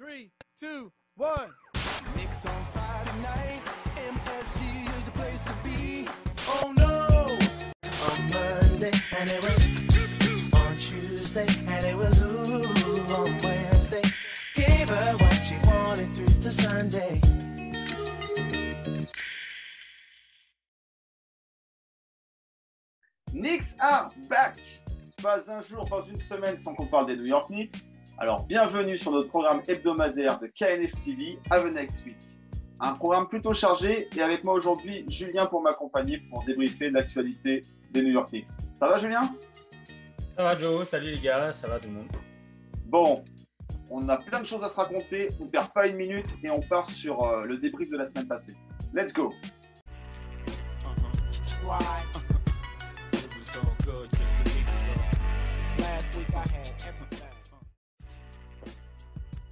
Three, 0.00 0.30
two, 0.58 0.90
one. 1.16 1.50
Knicks 2.16 2.46
on 2.46 2.64
Friday 2.72 3.20
night. 3.20 3.60
MSG 4.08 4.96
is 4.96 5.04
the 5.04 5.10
place 5.10 5.44
to 5.44 5.52
be. 5.62 6.08
Oh 6.48 6.72
no! 6.74 7.26
On 8.08 8.22
Monday, 8.32 8.92
and 9.18 9.30
it 9.30 9.42
was 9.42 10.54
on 10.54 10.76
Tuesday, 10.78 11.46
and 11.68 11.84
it 11.84 11.94
was 11.94 12.22
ooh 12.22 12.64
on 13.14 13.42
Wednesday. 13.42 14.02
Gave 14.54 14.88
her 14.88 15.16
what 15.18 15.34
she 15.34 15.56
wanted 15.66 16.08
through 16.12 16.28
to 16.28 16.50
Sunday. 16.50 17.20
Knicks 23.34 23.76
are 23.82 24.10
back 24.30 24.56
Pas 25.22 25.50
un 25.50 25.60
jour, 25.60 25.86
pas 25.86 26.02
une 26.08 26.18
semaine 26.18 26.56
sans 26.56 26.74
qu'on 26.74 26.86
parle 26.86 27.08
des 27.08 27.16
New 27.16 27.26
York 27.26 27.50
Knicks. 27.50 27.90
Alors, 28.22 28.44
bienvenue 28.44 28.98
sur 28.98 29.12
notre 29.12 29.28
programme 29.28 29.62
hebdomadaire 29.66 30.38
de 30.38 30.46
KNF 30.48 30.92
TV, 31.02 31.38
Have 31.48 31.64
a 31.64 31.70
Next 31.70 32.04
Week. 32.04 32.18
Un 32.78 32.92
programme 32.92 33.26
plutôt 33.26 33.54
chargé 33.54 34.08
et 34.14 34.20
avec 34.20 34.44
moi 34.44 34.52
aujourd'hui, 34.52 35.06
Julien 35.08 35.46
pour 35.46 35.62
m'accompagner 35.62 36.18
pour 36.28 36.44
débriefer 36.44 36.90
l'actualité 36.90 37.64
des 37.90 38.02
New 38.02 38.10
York 38.10 38.28
Knicks. 38.28 38.50
Ça 38.78 38.88
va, 38.88 38.98
Julien? 38.98 39.22
Ça 40.36 40.42
va, 40.42 40.58
Joe 40.58 40.86
Salut 40.86 41.12
les 41.12 41.20
gars, 41.20 41.50
ça 41.50 41.66
va 41.66 41.78
tout 41.78 41.88
le 41.88 41.94
monde? 41.94 42.08
Bon, 42.84 43.24
on 43.88 44.06
a 44.10 44.18
plein 44.18 44.42
de 44.42 44.46
choses 44.46 44.62
à 44.64 44.68
se 44.68 44.76
raconter, 44.76 45.28
on 45.40 45.44
ne 45.46 45.48
perd 45.48 45.72
pas 45.72 45.86
une 45.86 45.96
minute 45.96 46.28
et 46.44 46.50
on 46.50 46.60
part 46.60 46.84
sur 46.84 47.24
euh, 47.24 47.46
le 47.46 47.56
débrief 47.56 47.88
de 47.88 47.96
la 47.96 48.04
semaine 48.04 48.28
passée. 48.28 48.54
Let's 48.92 49.14
go 49.14 49.32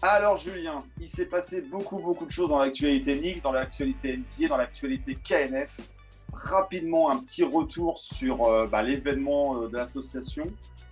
Alors 0.01 0.37
Julien, 0.37 0.79
il 1.01 1.09
s'est 1.09 1.27
passé 1.27 1.61
beaucoup 1.61 1.97
beaucoup 1.97 2.25
de 2.25 2.31
choses 2.31 2.49
dans 2.49 2.61
l'actualité 2.61 3.19
Knicks, 3.19 3.43
dans 3.43 3.51
l'actualité 3.51 4.19
NBA, 4.19 4.49
dans 4.49 4.57
l'actualité 4.57 5.17
KNF. 5.17 5.77
Rapidement, 6.33 7.11
un 7.11 7.19
petit 7.19 7.43
retour 7.43 7.99
sur 7.99 8.45
euh, 8.45 8.69
bah, 8.69 8.83
l'événement 8.83 9.61
euh, 9.61 9.69
de 9.69 9.77
l'association 9.77 10.45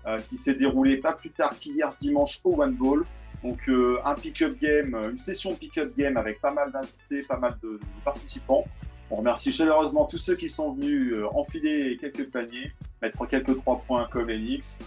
euh, 0.06 0.18
qui 0.18 0.36
s'est 0.36 0.54
déroulé 0.54 0.96
pas 0.96 1.12
plus 1.12 1.30
tard 1.30 1.56
qu'hier 1.56 1.94
dimanche 1.94 2.40
au 2.42 2.60
One 2.60 2.74
Ball. 2.74 3.04
Donc 3.44 3.70
un 4.04 4.14
pick-up 4.14 4.58
game, 4.58 4.96
une 5.08 5.18
session 5.18 5.54
pick-up 5.54 5.94
game 5.96 6.16
avec 6.16 6.40
pas 6.40 6.52
mal 6.52 6.72
d'invités, 6.72 7.22
pas 7.28 7.36
mal 7.36 7.56
de, 7.62 7.78
participants. 8.04 8.64
On 9.08 9.16
remercie 9.16 9.52
chaleureusement 9.52 10.06
tous 10.06 10.18
ceux 10.18 10.34
qui 10.34 10.48
sont 10.48 10.72
venus 10.72 11.14
enfiler 11.32 11.96
quelques 12.00 12.28
paniers, 12.28 12.72
mettre 13.00 13.24
quelques 13.26 13.56
trois 13.58 13.78
points 13.78 14.08
comme 14.10 14.28
Knicks, 14.28 14.78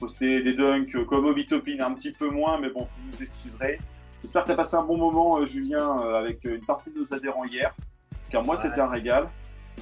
poster 0.00 0.42
des 0.42 0.54
dunks 0.56 0.94
euh, 0.96 1.04
comme 1.04 1.26
Obitopine 1.26 1.80
un 1.82 1.92
petit 1.94 2.10
peu 2.12 2.28
moins, 2.30 2.58
mais 2.58 2.70
bon, 2.70 2.80
vous 2.96 3.06
nous 3.12 3.22
excuserez. 3.22 3.78
J'espère 4.22 4.42
que 4.42 4.48
tu 4.48 4.52
as 4.52 4.56
passé 4.56 4.76
un 4.76 4.82
bon 4.84 4.96
moment, 4.96 5.38
euh, 5.38 5.44
Julien, 5.44 6.00
euh, 6.02 6.14
avec 6.14 6.42
une 6.44 6.64
partie 6.64 6.90
de 6.90 6.98
nos 6.98 7.14
adhérents 7.14 7.44
hier. 7.44 7.74
Car 8.30 8.44
moi, 8.44 8.56
Ouais. 8.56 8.62
c'était 8.62 8.80
un 8.80 8.88
régal. 8.88 9.28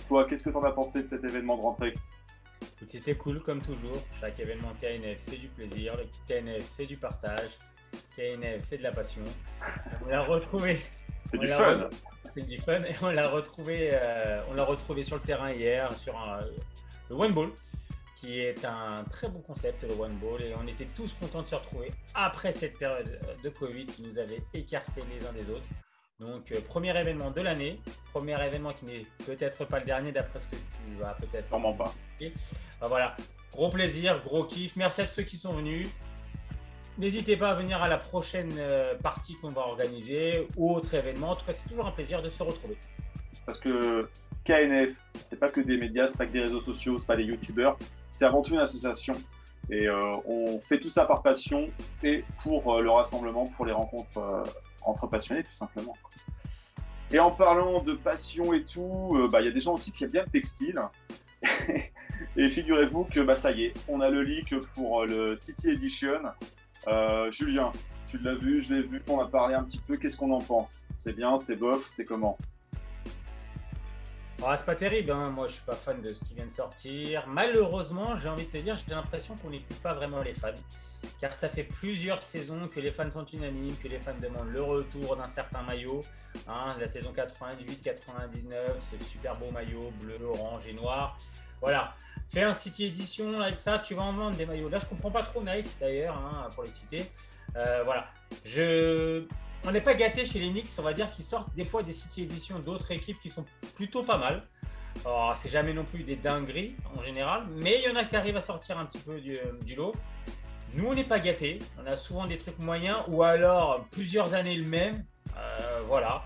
Toi, 0.09 0.25
qu'est-ce 0.27 0.43
que 0.45 0.51
tu 0.51 0.57
en 0.57 0.63
as 0.63 0.73
pensé 0.73 1.03
de 1.03 1.07
cet 1.09 1.25
événement 1.25 1.57
de 1.57 1.63
rentrée? 1.63 1.95
C'était 2.87 3.15
cool 3.17 3.41
comme 3.43 3.61
toujours. 3.61 3.97
Chaque 4.21 4.39
événement 4.41 4.73
KNF, 4.81 5.19
c'est 5.19 5.39
du 5.39 5.49
plaisir. 5.49 5.95
Le 5.97 6.05
KNF, 6.27 6.63
c'est 6.63 6.87
du 6.87 6.97
partage. 6.97 7.51
KNF, 8.17 8.63
c'est 8.65 8.79
de 8.79 8.83
la 8.83 8.91
passion. 8.91 9.23
On 10.05 10.09
l'a 10.09 10.23
retrouvé. 10.23 10.81
C'est 11.31 11.39
du 11.39 11.47
fun. 11.49 11.65
re- 11.75 11.91
C'est 12.35 12.43
du 12.43 12.59
fun. 12.59 12.83
Et 12.85 12.95
on 13.03 13.11
l'a 13.11 13.29
retrouvé, 13.29 13.91
euh, 13.93 14.41
on 14.51 14.55
l'a 14.55 14.65
retrouvé 14.65 15.03
sur 15.03 15.17
le 15.17 15.23
terrain 15.23 15.51
hier 15.53 15.91
sur 15.93 16.17
un- 16.17 16.41
le 17.11 17.17
One 17.17 17.33
Ball, 17.33 17.49
qui 18.21 18.41
est 18.41 18.65
un 18.65 19.05
très 19.11 19.29
bon 19.29 19.41
concept, 19.41 19.83
le 19.85 19.93
One 19.95 20.17
Ball. 20.19 20.43
Et 20.43 20.55
on 20.57 20.67
était 20.67 20.87
tous 20.87 21.15
contents 21.15 21.43
de 21.43 21.49
se 21.49 21.55
retrouver 21.55 21.91
après 22.15 22.53
cette 22.53 22.79
période 22.79 23.19
de 23.43 23.49
Covid 23.49 23.87
qui 23.87 24.03
nous 24.03 24.19
avait 24.19 24.43
écartés 24.55 25.03
les 25.13 25.27
uns 25.27 25.33
des 25.33 25.51
autres. 25.51 25.69
Donc, 26.21 26.51
euh, 26.51 26.61
premier 26.67 26.99
événement 26.99 27.31
de 27.31 27.41
l'année, 27.41 27.81
premier 28.13 28.45
événement 28.45 28.73
qui 28.73 28.87
n'est 28.87 29.07
peut-être 29.25 29.65
pas 29.67 29.79
le 29.79 29.85
dernier 29.85 30.11
d'après 30.11 30.41
ce 30.41 30.49
que 30.49 30.57
tu 30.57 30.95
vas 30.99 31.15
peut-être 31.15 31.47
Sûrement 31.47 31.75
pas. 31.75 31.93
Bah 32.81 32.87
voilà, 32.89 33.15
gros 33.53 33.71
plaisir, 33.71 34.21
gros 34.25 34.45
kiff. 34.45 34.75
Merci 34.75 35.03
à 35.03 35.07
tous 35.07 35.15
ceux 35.15 35.23
qui 35.23 35.37
sont 35.37 35.53
venus. 35.53 35.89
N'hésitez 36.99 37.37
pas 37.37 37.51
à 37.51 37.55
venir 37.55 37.81
à 37.81 37.87
la 37.87 37.99
prochaine 37.99 38.51
euh, 38.59 38.97
partie 38.97 39.37
qu'on 39.37 39.51
va 39.51 39.61
organiser 39.61 40.49
ou 40.57 40.75
autre 40.75 40.93
événement. 40.93 41.31
En 41.31 41.37
tout 41.37 41.47
cas, 41.47 41.53
c'est 41.53 41.69
toujours 41.69 41.87
un 41.87 41.93
plaisir 41.93 42.21
de 42.21 42.29
se 42.29 42.43
retrouver. 42.43 42.77
Parce 43.47 43.61
que 43.61 44.09
KNF, 44.49 44.97
c'est 45.13 45.39
pas 45.39 45.51
que 45.51 45.61
des 45.61 45.77
médias, 45.77 46.07
c'est 46.07 46.17
pas 46.17 46.25
que 46.25 46.33
des 46.33 46.41
réseaux 46.41 46.63
sociaux, 46.63 46.99
c'est 46.99 47.07
pas 47.07 47.17
des 47.17 47.25
youtubeurs, 47.25 47.77
c'est 48.09 48.25
avant 48.25 48.41
tout 48.41 48.55
une 48.55 48.61
association. 48.61 49.13
Et 49.69 49.87
euh, 49.87 50.13
on 50.25 50.59
fait 50.61 50.79
tout 50.79 50.89
ça 50.89 51.05
par 51.05 51.23
passion 51.23 51.69
et 52.03 52.25
pour 52.43 52.75
euh, 52.75 52.83
le 52.83 52.91
rassemblement, 52.91 53.45
pour 53.45 53.67
les 53.67 53.73
rencontres 53.73 54.17
euh, 54.17 54.43
entre 54.87 55.07
passionnés, 55.07 55.43
tout 55.43 55.55
simplement. 55.55 55.95
Et 57.11 57.19
en 57.19 57.31
parlant 57.31 57.83
de 57.83 57.93
passion 57.93 58.55
et 58.55 58.65
tout, 58.65 59.29
bah, 59.31 59.43
il 59.43 59.47
y 59.47 59.49
a 59.49 59.53
des 59.53 59.61
gens 59.61 59.75
aussi 59.75 59.93
qui 59.93 60.05
aiment 60.05 60.13
bien 60.13 60.25
le 60.25 60.31
textile. 60.31 60.81
et 62.37 62.49
figurez-vous 62.49 63.05
que 63.05 63.21
bah, 63.21 63.37
ça 63.37 63.53
y 63.53 63.65
est, 63.65 63.75
on 63.87 64.01
a 64.01 64.09
le 64.09 64.23
leak 64.23 64.59
pour 64.75 65.05
le 65.05 65.37
City 65.37 65.71
Edition. 65.71 66.23
Julien, 67.31 67.71
tu 68.07 68.17
l'as 68.19 68.35
vu, 68.35 68.63
je 68.63 68.73
l'ai 68.73 68.83
vu, 68.83 69.03
on 69.09 69.21
a 69.21 69.27
parlé 69.27 69.55
un 69.55 69.65
petit 69.65 69.81
peu, 69.81 69.97
qu'est-ce 69.99 70.17
qu'on 70.17 70.31
en 70.31 70.41
pense? 70.41 70.83
C'est 71.05 71.15
bien, 71.15 71.39
c'est 71.39 71.57
bof, 71.57 71.91
c'est 71.97 72.05
comment? 72.05 72.39
Ah, 74.47 74.57
c'est 74.57 74.67
pas 74.67 74.77
terrible, 74.77 75.11
hein. 75.11 75.31
moi 75.31 75.49
je 75.49 75.55
suis 75.55 75.65
pas 75.65 75.75
fan 75.75 76.01
de 76.01 76.13
ce 76.13 76.25
qui 76.25 76.35
vient 76.35 76.47
de 76.47 76.51
sortir. 76.51 77.27
Malheureusement, 77.27 78.17
j'ai 78.19 78.29
envie 78.29 78.47
de 78.47 78.53
te 78.53 78.59
dire, 78.59 78.79
j'ai 78.87 78.95
l'impression 78.95 79.35
qu'on 79.37 79.51
n'écoute 79.51 79.81
pas 79.83 79.95
vraiment 79.95 80.23
les 80.23 80.35
fans. 80.35 80.53
Car 81.21 81.35
ça 81.35 81.49
fait 81.49 81.65
plusieurs 81.65 82.23
saisons 82.23 82.69
que 82.69 82.81
les 82.81 82.93
fans 82.93 83.11
sont 83.11 83.25
unanimes, 83.25 83.77
que 83.79 83.89
les 83.89 83.99
fans 83.99 84.15
demandent 84.21 84.51
le 84.53 84.63
retour 84.63 85.17
d'un 85.17 85.29
certain 85.29 85.63
maillot. 85.63 86.01
Hein, 86.49 86.77
la 86.79 86.87
saison 86.87 87.13
98-99, 87.13 88.55
ce 88.91 89.05
super 89.05 89.37
beau 89.37 89.51
maillot 89.51 89.93
bleu, 90.01 90.19
orange 90.25 90.63
et 90.69 90.73
noir. 90.73 91.19
Voilà. 91.61 91.95
Fais 92.31 92.43
un 92.43 92.53
City 92.53 92.87
Edition 92.87 93.41
avec 93.41 93.59
ça, 93.59 93.79
tu 93.79 93.95
vas 93.95 94.03
en 94.03 94.13
vendre 94.13 94.37
des 94.37 94.47
maillots. 94.47 94.69
Là, 94.69 94.79
je 94.79 94.87
comprends 94.87 95.11
pas 95.11 95.23
trop 95.23 95.43
Nike 95.43 95.77
d'ailleurs, 95.81 96.17
hein, 96.17 96.49
pour 96.55 96.63
les 96.63 96.71
citer. 96.71 97.11
Euh, 97.57 97.83
voilà. 97.85 98.07
Je... 98.45 99.25
On 99.65 99.73
n'est 99.73 99.81
pas 99.81 99.95
gâté 99.95 100.25
chez 100.25 100.39
les 100.39 100.51
Knicks, 100.51 100.71
on 100.79 100.83
va 100.83 100.93
dire 100.93 101.11
qu'ils 101.11 101.25
sortent 101.25 101.55
des 101.55 101.65
fois 101.65 101.83
des 101.83 101.93
City 101.93 102.23
Edition 102.23 102.59
d'autres 102.61 102.91
équipes 102.91 103.21
qui 103.21 103.29
sont 103.31 103.45
plutôt 103.75 104.03
pas 104.03 104.17
mal. 104.17 104.47
Alors, 105.05 105.37
c'est 105.37 105.49
jamais 105.51 105.73
non 105.75 105.85
plus 105.85 106.03
des 106.03 106.17
dingueries 106.17 106.75
en 106.97 107.03
général, 107.03 107.47
mais 107.51 107.79
il 107.79 107.89
y 107.89 107.93
en 107.93 107.97
a 107.97 108.05
qui 108.05 108.17
arrivent 108.17 108.37
à 108.37 108.41
sortir 108.41 108.79
un 108.79 108.87
petit 108.87 108.99
peu 108.99 109.21
du, 109.21 109.37
du 109.65 109.75
lot. 109.75 109.93
Nous, 110.75 110.87
on 110.87 110.95
n'est 110.95 111.05
pas 111.05 111.19
gâtés. 111.21 111.59
On 111.83 111.87
a 111.87 111.97
souvent 111.97 112.27
des 112.27 112.37
trucs 112.37 112.59
moyens 112.59 112.97
ou 113.09 113.23
alors 113.23 113.87
plusieurs 113.91 114.35
années 114.35 114.57
le 114.57 114.67
même. 114.67 115.05
Euh, 115.37 115.83
voilà. 115.87 116.23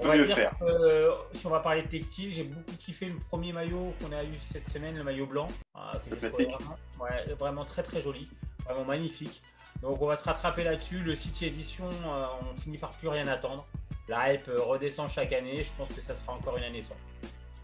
On 0.00 0.06
va 0.06 0.16
dire 0.18 0.34
faire. 0.34 0.54
que, 0.58 0.64
euh, 0.64 1.10
si 1.32 1.46
on 1.46 1.50
va 1.50 1.60
parler 1.60 1.82
de 1.82 1.88
textile, 1.88 2.30
j'ai 2.30 2.44
beaucoup 2.44 2.76
kiffé 2.78 3.06
le 3.06 3.18
premier 3.18 3.52
maillot 3.52 3.92
qu'on 4.00 4.12
a 4.12 4.22
eu 4.24 4.32
cette 4.52 4.68
semaine, 4.68 4.96
le 4.96 5.04
maillot 5.04 5.26
blanc. 5.26 5.48
ah, 5.74 5.92
Le 6.08 6.16
classique. 6.16 6.48
trouvé 6.48 6.64
Vraiment, 6.64 6.78
ouais, 7.00 7.34
vraiment 7.34 7.64
très 7.64 7.82
très 7.82 8.00
joli, 8.00 8.28
vraiment 8.64 8.84
magnifique. 8.84 9.42
Donc 9.82 10.00
on 10.02 10.06
va 10.06 10.16
se 10.16 10.24
rattraper 10.24 10.64
là-dessus. 10.64 10.98
Le 10.98 11.14
City 11.14 11.46
Edition, 11.46 11.88
euh, 12.04 12.24
on 12.52 12.60
finit 12.60 12.78
par 12.78 12.90
plus 12.90 13.08
rien 13.08 13.26
attendre. 13.28 13.66
La 14.08 14.32
hype 14.32 14.48
euh, 14.48 14.60
redescend 14.62 15.08
chaque 15.08 15.32
année. 15.32 15.62
Je 15.62 15.72
pense 15.74 15.88
que 15.88 16.00
ça 16.02 16.14
sera 16.14 16.32
encore 16.32 16.56
une 16.56 16.64
année 16.64 16.82
sans. 16.82 16.96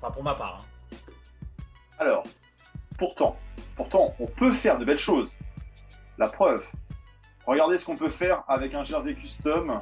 Enfin 0.01 0.13
pour 0.13 0.23
ma 0.23 0.35
part. 0.35 0.59
hein. 0.61 0.97
Alors, 1.99 2.25
pourtant, 2.99 3.37
pourtant, 3.77 4.15
on 4.19 4.27
peut 4.27 4.53
faire 4.53 4.79
de 4.79 4.85
belles 4.85 4.99
choses. 4.99 5.37
La 6.19 6.29
preuve, 6.29 6.65
regardez 7.47 7.79
ce 7.79 7.85
qu'on 7.85 7.97
peut 7.97 8.11
faire 8.11 8.45
avec 8.47 8.75
un 8.75 8.85
jersey 8.85 9.15
custom 9.15 9.71
euh, 9.71 9.81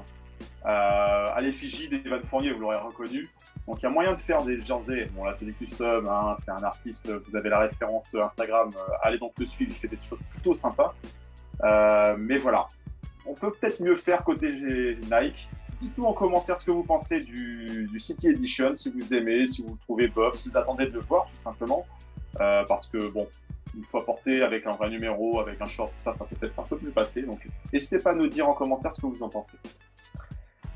à 0.64 1.38
l'effigie 1.40 1.88
d'Evan 1.88 2.22
Fournier, 2.24 2.52
vous 2.52 2.60
l'aurez 2.60 2.78
reconnu. 2.78 3.28
Donc 3.66 3.78
il 3.80 3.82
y 3.82 3.86
a 3.86 3.90
moyen 3.90 4.12
de 4.12 4.18
faire 4.18 4.42
des 4.42 4.62
jerseys. 4.64 5.04
Bon 5.12 5.24
là 5.24 5.34
c'est 5.34 5.44
des 5.44 5.52
custom, 5.52 6.08
hein, 6.08 6.36
c'est 6.38 6.50
un 6.50 6.62
artiste, 6.62 7.10
vous 7.10 7.36
avez 7.36 7.48
la 7.48 7.60
référence 7.60 8.14
Instagram, 8.14 8.70
euh, 8.76 8.92
allez 9.02 9.18
donc 9.18 9.32
le 9.38 9.46
suivre, 9.46 9.72
il 9.74 9.76
fait 9.76 9.88
des 9.88 9.98
choses 10.08 10.18
plutôt 10.30 10.54
sympas. 10.54 10.94
Euh, 11.64 12.16
mais 12.18 12.36
voilà, 12.36 12.66
on 13.26 13.34
peut 13.34 13.52
peut-être 13.52 13.80
mieux 13.80 13.96
faire 13.96 14.24
côté 14.24 14.50
Nike. 15.10 15.48
Dites-nous 15.80 16.04
en 16.04 16.12
commentaire 16.12 16.56
ce 16.56 16.64
que 16.64 16.70
vous 16.70 16.84
pensez 16.84 17.20
du, 17.20 17.88
City 17.98 18.28
Edition, 18.28 18.76
si 18.76 18.90
vous 18.90 19.14
aimez, 19.14 19.46
si 19.46 19.62
vous 19.62 19.72
le 19.72 19.78
trouvez 19.78 20.08
bof, 20.08 20.36
si 20.36 20.48
vous 20.48 20.56
attendez 20.56 20.86
de 20.86 20.92
le 20.92 21.00
voir 21.00 21.26
tout 21.26 21.36
simplement. 21.36 21.84
Euh, 22.40 22.64
parce 22.66 22.86
que 22.86 23.10
bon, 23.10 23.28
une 23.76 23.84
fois 23.84 24.04
porté 24.04 24.42
avec 24.42 24.66
un 24.66 24.72
vrai 24.72 24.90
numéro, 24.90 25.40
avec 25.40 25.60
un 25.60 25.64
short, 25.64 25.92
ça, 25.96 26.12
ça 26.12 26.24
peut 26.24 26.36
peut-être 26.36 26.58
un 26.58 26.62
peu 26.62 26.76
plus 26.76 26.90
passer. 26.90 27.22
Donc 27.22 27.46
n'hésitez 27.72 27.98
pas 27.98 28.10
à 28.10 28.14
nous 28.14 28.28
dire 28.28 28.48
en 28.48 28.54
commentaire 28.54 28.94
ce 28.94 29.00
que 29.00 29.06
vous 29.06 29.22
en 29.22 29.28
pensez. 29.28 29.56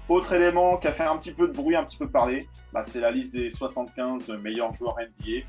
Autre 0.08 0.32
élément 0.34 0.76
qui 0.76 0.86
a 0.86 0.92
fait 0.92 1.04
un 1.04 1.16
petit 1.16 1.32
peu 1.32 1.48
de 1.48 1.52
bruit, 1.52 1.74
un 1.74 1.84
petit 1.84 1.96
peu 1.96 2.08
parler, 2.08 2.46
bah, 2.72 2.84
c'est 2.84 3.00
la 3.00 3.10
liste 3.10 3.32
des 3.32 3.50
75 3.50 4.30
meilleurs 4.42 4.72
joueurs 4.72 4.96
NBA. 4.98 5.46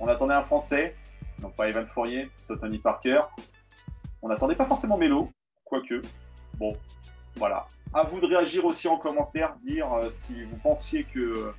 On 0.00 0.06
attendait 0.06 0.34
un 0.34 0.42
Français, 0.42 0.96
donc 1.40 1.54
pas 1.56 1.68
Evan 1.68 1.86
Fournier, 1.86 2.30
Tony 2.48 2.78
Parker. 2.78 3.20
On 4.22 4.28
n'attendait 4.28 4.54
pas 4.54 4.66
forcément 4.66 4.96
Melo, 4.96 5.30
quoique. 5.64 6.00
Bon, 6.58 6.76
voilà. 7.36 7.66
À 7.92 8.04
vous 8.04 8.20
de 8.20 8.26
réagir 8.26 8.64
aussi 8.64 8.88
en 8.88 8.96
commentaire, 8.96 9.54
dire 9.64 9.92
euh, 9.92 10.08
si 10.10 10.44
vous 10.44 10.56
pensiez 10.62 11.04
que 11.04 11.52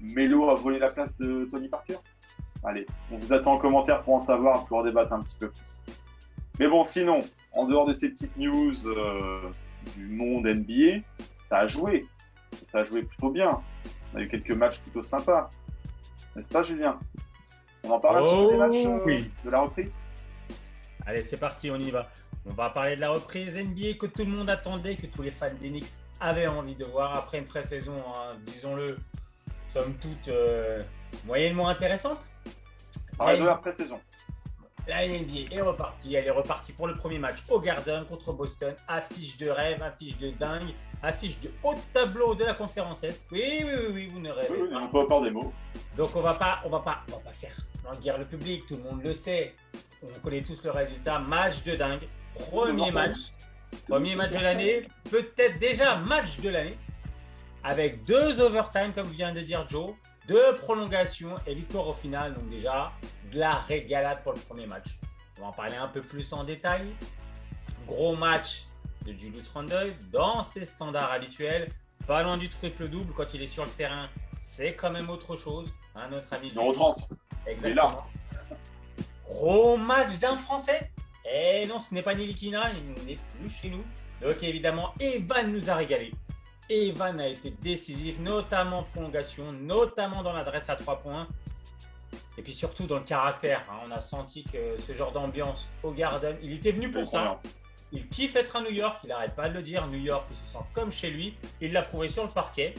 Melo 0.00 0.50
a 0.50 0.54
volé 0.54 0.78
la 0.78 0.88
place 0.88 1.16
de 1.16 1.48
Tony 1.50 1.68
Parker. 1.68 1.96
Allez, 2.64 2.86
on 3.10 3.18
vous 3.18 3.32
attend 3.32 3.54
en 3.54 3.58
commentaire 3.58 4.02
pour 4.02 4.14
en 4.14 4.20
savoir, 4.20 4.66
pour 4.66 4.78
en 4.78 4.82
débattre 4.84 5.12
un 5.12 5.20
petit 5.20 5.36
peu 5.38 5.48
plus. 5.50 5.94
Mais 6.58 6.68
bon, 6.68 6.84
sinon, 6.84 7.20
en 7.54 7.64
dehors 7.64 7.86
de 7.86 7.94
ces 7.94 8.10
petites 8.10 8.36
news 8.36 8.86
euh, 8.88 9.50
du 9.96 10.06
monde 10.08 10.46
NBA, 10.46 11.00
ça 11.40 11.60
a 11.60 11.66
joué. 11.68 12.06
Ça 12.66 12.80
a 12.80 12.84
joué 12.84 13.02
plutôt 13.02 13.30
bien. 13.30 13.50
On 14.12 14.18
a 14.18 14.22
eu 14.22 14.28
quelques 14.28 14.50
matchs 14.50 14.80
plutôt 14.80 15.02
sympas. 15.02 15.48
N'est-ce 16.36 16.48
pas, 16.48 16.60
Julien? 16.62 16.98
On 17.84 17.90
en 17.92 17.98
parle 18.00 18.18
un 18.18 18.22
petit 18.22 18.34
peu 18.36 18.48
des 18.48 18.54
Oh, 18.54 18.58
matchs 18.58 18.86
euh, 18.86 19.04
oui. 19.06 19.30
de 19.44 19.50
la 19.50 19.60
reprise? 19.62 19.96
Allez, 21.10 21.24
c'est 21.24 21.38
parti, 21.38 21.72
on 21.72 21.76
y 21.76 21.90
va. 21.90 22.08
On 22.48 22.52
va 22.54 22.70
parler 22.70 22.94
de 22.94 23.00
la 23.00 23.10
reprise 23.10 23.60
NBA 23.60 23.94
que 23.98 24.06
tout 24.06 24.24
le 24.24 24.30
monde 24.30 24.48
attendait, 24.48 24.94
que 24.94 25.06
tous 25.06 25.22
les 25.22 25.32
fans 25.32 25.52
d'Enix 25.60 26.04
avaient 26.20 26.46
envie 26.46 26.76
de 26.76 26.84
voir 26.84 27.16
après 27.16 27.38
une 27.38 27.46
pré-saison, 27.46 27.96
hein, 28.14 28.36
disons-le, 28.46 28.96
somme 29.66 29.92
toute 29.94 30.28
euh, 30.28 30.80
moyennement 31.26 31.68
intéressante. 31.68 32.28
Pareil 33.18 33.40
de 33.40 33.44
La 33.44 33.56
pré-saison. 33.56 34.00
La 34.86 35.04
NBA 35.08 35.52
est 35.52 35.60
repartie. 35.60 36.14
Elle 36.14 36.28
est 36.28 36.30
repartie 36.30 36.72
pour 36.74 36.86
le 36.86 36.94
premier 36.94 37.18
match 37.18 37.38
au 37.50 37.58
Garden 37.58 38.04
contre 38.06 38.32
Boston. 38.32 38.72
Affiche 38.86 39.36
de 39.36 39.50
rêve, 39.50 39.82
affiche 39.82 40.16
de 40.16 40.30
dingue, 40.30 40.74
affiche 41.02 41.40
de 41.40 41.50
haut 41.64 41.74
tableau 41.92 42.36
de 42.36 42.44
la 42.44 42.54
conférence 42.54 43.02
Est. 43.02 43.26
Oui, 43.32 43.64
oui, 43.64 43.64
oui, 43.64 43.86
oui, 43.92 44.06
vous 44.06 44.20
ne 44.20 44.30
rêvez 44.30 44.48
Oui, 44.52 44.58
oui, 44.62 44.74
pas. 44.74 44.98
on 45.00 45.06
peut 45.06 45.24
des 45.24 45.32
mots. 45.32 45.52
Donc 45.96 46.14
on 46.14 46.20
va 46.20 46.34
pas, 46.34 46.60
on 46.64 46.68
va 46.68 46.78
pas, 46.78 47.00
on 47.08 47.16
va 47.16 47.18
pas 47.18 47.32
faire 47.32 47.56
languir 47.84 48.16
le 48.16 48.24
public. 48.24 48.64
Tout 48.68 48.76
le 48.76 48.84
monde 48.84 49.02
le 49.02 49.12
sait. 49.12 49.56
On 50.02 50.20
connaît 50.20 50.42
tous 50.42 50.62
le 50.64 50.70
résultat. 50.70 51.18
Match 51.18 51.62
de 51.64 51.74
dingue. 51.74 52.04
Premier 52.34 52.90
match. 52.90 53.18
Premier 53.88 54.16
match 54.16 54.32
de 54.32 54.38
l'année. 54.38 54.88
Peut-être 55.10 55.58
déjà 55.58 55.96
match 55.96 56.40
de 56.40 56.50
l'année. 56.50 56.76
Avec 57.62 58.02
deux 58.06 58.40
overtime, 58.40 58.92
comme 58.94 59.06
vient 59.08 59.32
de 59.32 59.40
dire 59.40 59.66
Joe. 59.68 59.92
Deux 60.26 60.56
prolongations 60.56 61.34
et 61.46 61.54
victoire 61.54 61.88
au 61.88 61.94
final. 61.94 62.34
Donc 62.34 62.48
déjà, 62.48 62.92
de 63.30 63.38
la 63.38 63.56
régalade 63.60 64.22
pour 64.22 64.32
le 64.32 64.40
premier 64.40 64.66
match. 64.66 64.98
On 65.38 65.42
va 65.42 65.48
en 65.48 65.52
parler 65.52 65.76
un 65.76 65.88
peu 65.88 66.00
plus 66.00 66.32
en 66.32 66.44
détail. 66.44 66.94
Gros 67.86 68.16
match 68.16 68.64
de 69.06 69.12
Julius 69.12 69.48
Randle 69.48 69.94
dans 70.12 70.42
ses 70.42 70.64
standards 70.64 71.12
habituels. 71.12 71.66
Pas 72.06 72.22
loin 72.22 72.36
du 72.36 72.48
triple-double 72.48 73.12
quand 73.14 73.34
il 73.34 73.42
est 73.42 73.46
sur 73.46 73.64
le 73.64 73.70
terrain. 73.70 74.08
C'est 74.36 74.74
quand 74.74 74.90
même 74.90 75.08
autre 75.10 75.36
chose. 75.36 75.72
Hein, 75.94 76.08
notre 76.10 76.32
ami 76.32 76.48
Numéro 76.48 76.72
Julius. 76.72 77.08
30. 77.08 77.12
Exactement. 77.46 78.06
Gros 79.30 79.76
match 79.76 80.18
d'un 80.18 80.36
Français. 80.36 80.90
Et 81.32 81.66
non, 81.66 81.78
ce 81.78 81.94
n'est 81.94 82.02
pas 82.02 82.14
Nilikina, 82.14 82.70
il 82.72 83.06
n'est 83.06 83.18
plus 83.38 83.48
chez 83.48 83.70
nous. 83.70 83.84
Donc 84.20 84.42
évidemment, 84.42 84.92
Evan 85.00 85.52
nous 85.52 85.70
a 85.70 85.74
régalé. 85.74 86.12
Evan 86.68 87.20
a 87.20 87.26
été 87.26 87.50
décisif, 87.50 88.18
notamment 88.20 88.80
en 88.80 88.82
prolongation, 88.84 89.52
notamment 89.52 90.22
dans 90.22 90.32
l'adresse 90.32 90.68
à 90.68 90.76
3 90.76 91.00
points. 91.00 91.26
Et 92.38 92.42
puis 92.42 92.54
surtout 92.54 92.86
dans 92.86 92.98
le 92.98 93.04
caractère. 93.04 93.62
hein. 93.70 93.82
On 93.86 93.90
a 93.90 94.00
senti 94.00 94.44
que 94.44 94.76
ce 94.78 94.92
genre 94.92 95.10
d'ambiance 95.10 95.68
au 95.82 95.90
Garden, 95.92 96.36
il 96.42 96.54
était 96.54 96.72
venu 96.72 96.90
pour 96.90 97.06
ça. 97.08 97.40
Il 97.92 98.08
kiffe 98.08 98.36
être 98.36 98.54
à 98.56 98.60
New 98.60 98.70
York, 98.70 99.00
il 99.02 99.08
n'arrête 99.08 99.34
pas 99.34 99.48
de 99.48 99.54
le 99.54 99.62
dire. 99.62 99.86
New 99.88 99.98
York, 99.98 100.24
il 100.30 100.36
se 100.46 100.52
sent 100.52 100.64
comme 100.72 100.92
chez 100.92 101.10
lui. 101.10 101.34
Il 101.60 101.72
l'a 101.72 101.82
prouvé 101.82 102.08
sur 102.08 102.24
le 102.24 102.30
parquet. 102.30 102.74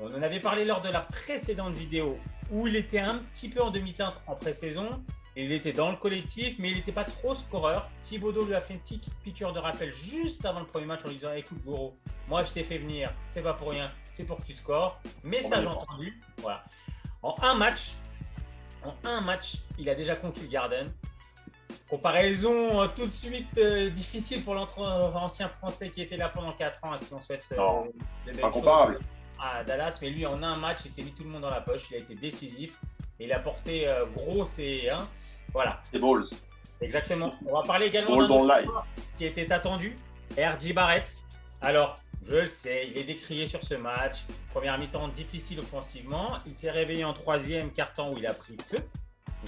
On 0.00 0.06
en 0.08 0.22
avait 0.22 0.40
parlé 0.40 0.64
lors 0.64 0.80
de 0.80 0.88
la 0.88 1.00
précédente 1.00 1.74
vidéo 1.74 2.18
où 2.50 2.66
il 2.66 2.74
était 2.76 2.98
un 2.98 3.18
petit 3.18 3.48
peu 3.48 3.62
en 3.62 3.70
demi-teinte 3.70 4.20
en 4.26 4.34
pré-saison. 4.34 5.02
Il 5.36 5.50
était 5.50 5.72
dans 5.72 5.90
le 5.90 5.96
collectif, 5.96 6.56
mais 6.58 6.70
il 6.70 6.76
n'était 6.76 6.92
pas 6.92 7.04
trop 7.04 7.34
scoreur. 7.34 7.90
Thibaudot 8.02 8.44
lui 8.46 8.54
a 8.54 8.60
fait 8.60 8.74
une 8.74 8.80
petite 8.80 9.12
piqûre 9.24 9.52
de 9.52 9.58
rappel 9.58 9.92
juste 9.92 10.44
avant 10.44 10.60
le 10.60 10.66
premier 10.66 10.86
match 10.86 11.00
en 11.04 11.08
lui 11.08 11.16
disant 11.16 11.32
Écoute, 11.32 11.58
Goro, 11.64 11.96
moi 12.28 12.44
je 12.44 12.52
t'ai 12.52 12.62
fait 12.62 12.78
venir, 12.78 13.12
c'est 13.28 13.42
pas 13.42 13.54
pour 13.54 13.70
rien, 13.70 13.90
c'est 14.12 14.24
pour 14.24 14.36
que 14.36 14.42
tu 14.42 14.54
scores. 14.54 15.00
Message 15.24 15.66
entendu. 15.66 16.20
Voilà. 16.38 16.62
En 17.22 17.34
un 17.42 17.54
match, 17.54 17.94
en 18.84 18.94
un 19.08 19.20
match, 19.22 19.54
il 19.78 19.88
a 19.90 19.94
déjà 19.96 20.14
conquis 20.14 20.42
le 20.42 20.48
Garden. 20.48 20.92
Comparaison 21.88 22.80
euh, 22.82 22.86
tout 22.94 23.06
de 23.06 23.12
suite 23.12 23.58
euh, 23.58 23.90
difficile 23.90 24.42
pour 24.44 24.54
l'ancien 24.54 25.48
français 25.48 25.90
qui 25.90 26.00
était 26.02 26.16
là 26.16 26.28
pendant 26.28 26.52
4 26.52 26.84
ans 26.84 26.94
et 26.94 26.98
qui 27.04 27.12
on 27.12 27.20
souhaite 27.20 27.44
euh, 27.52 27.56
Non, 27.56 27.86
Pas 28.40 28.50
comparable. 28.50 28.98
à 29.40 29.64
Dallas. 29.64 29.98
Mais 30.00 30.10
lui, 30.10 30.24
en 30.26 30.42
un 30.42 30.56
match, 30.56 30.80
il 30.84 30.90
s'est 30.90 31.02
mis 31.02 31.12
tout 31.12 31.24
le 31.24 31.30
monde 31.30 31.42
dans 31.42 31.50
la 31.50 31.60
poche. 31.60 31.86
Il 31.90 31.96
a 31.96 31.98
été 31.98 32.14
décisif. 32.14 32.80
Et 33.20 33.24
il 33.24 33.32
a 33.32 33.38
porté 33.38 33.86
euh, 33.88 34.04
gros 34.14 34.44
ses. 34.44 34.88
hein. 34.88 35.08
Voilà, 35.52 35.80
Les 35.92 35.98
balls. 36.00 36.24
exactement. 36.80 37.30
On 37.46 37.54
va 37.54 37.62
parler 37.62 37.86
également 37.86 38.16
d'un 38.26 38.82
qui 39.16 39.24
était 39.24 39.50
attendu, 39.52 39.94
RJ 40.36 40.74
Barrett. 40.74 41.14
Alors, 41.60 41.94
je 42.26 42.36
le 42.36 42.48
sais, 42.48 42.88
il 42.88 42.98
est 42.98 43.04
décrié 43.04 43.46
sur 43.46 43.62
ce 43.62 43.74
match. 43.74 44.18
Première 44.52 44.78
mi-temps 44.78 45.08
difficile 45.08 45.60
offensivement. 45.60 46.38
Il 46.46 46.54
s'est 46.54 46.70
réveillé 46.70 47.04
en 47.04 47.12
troisième 47.12 47.70
quart-temps 47.70 48.10
où 48.12 48.18
il 48.18 48.26
a 48.26 48.34
pris 48.34 48.56
feu 48.66 48.78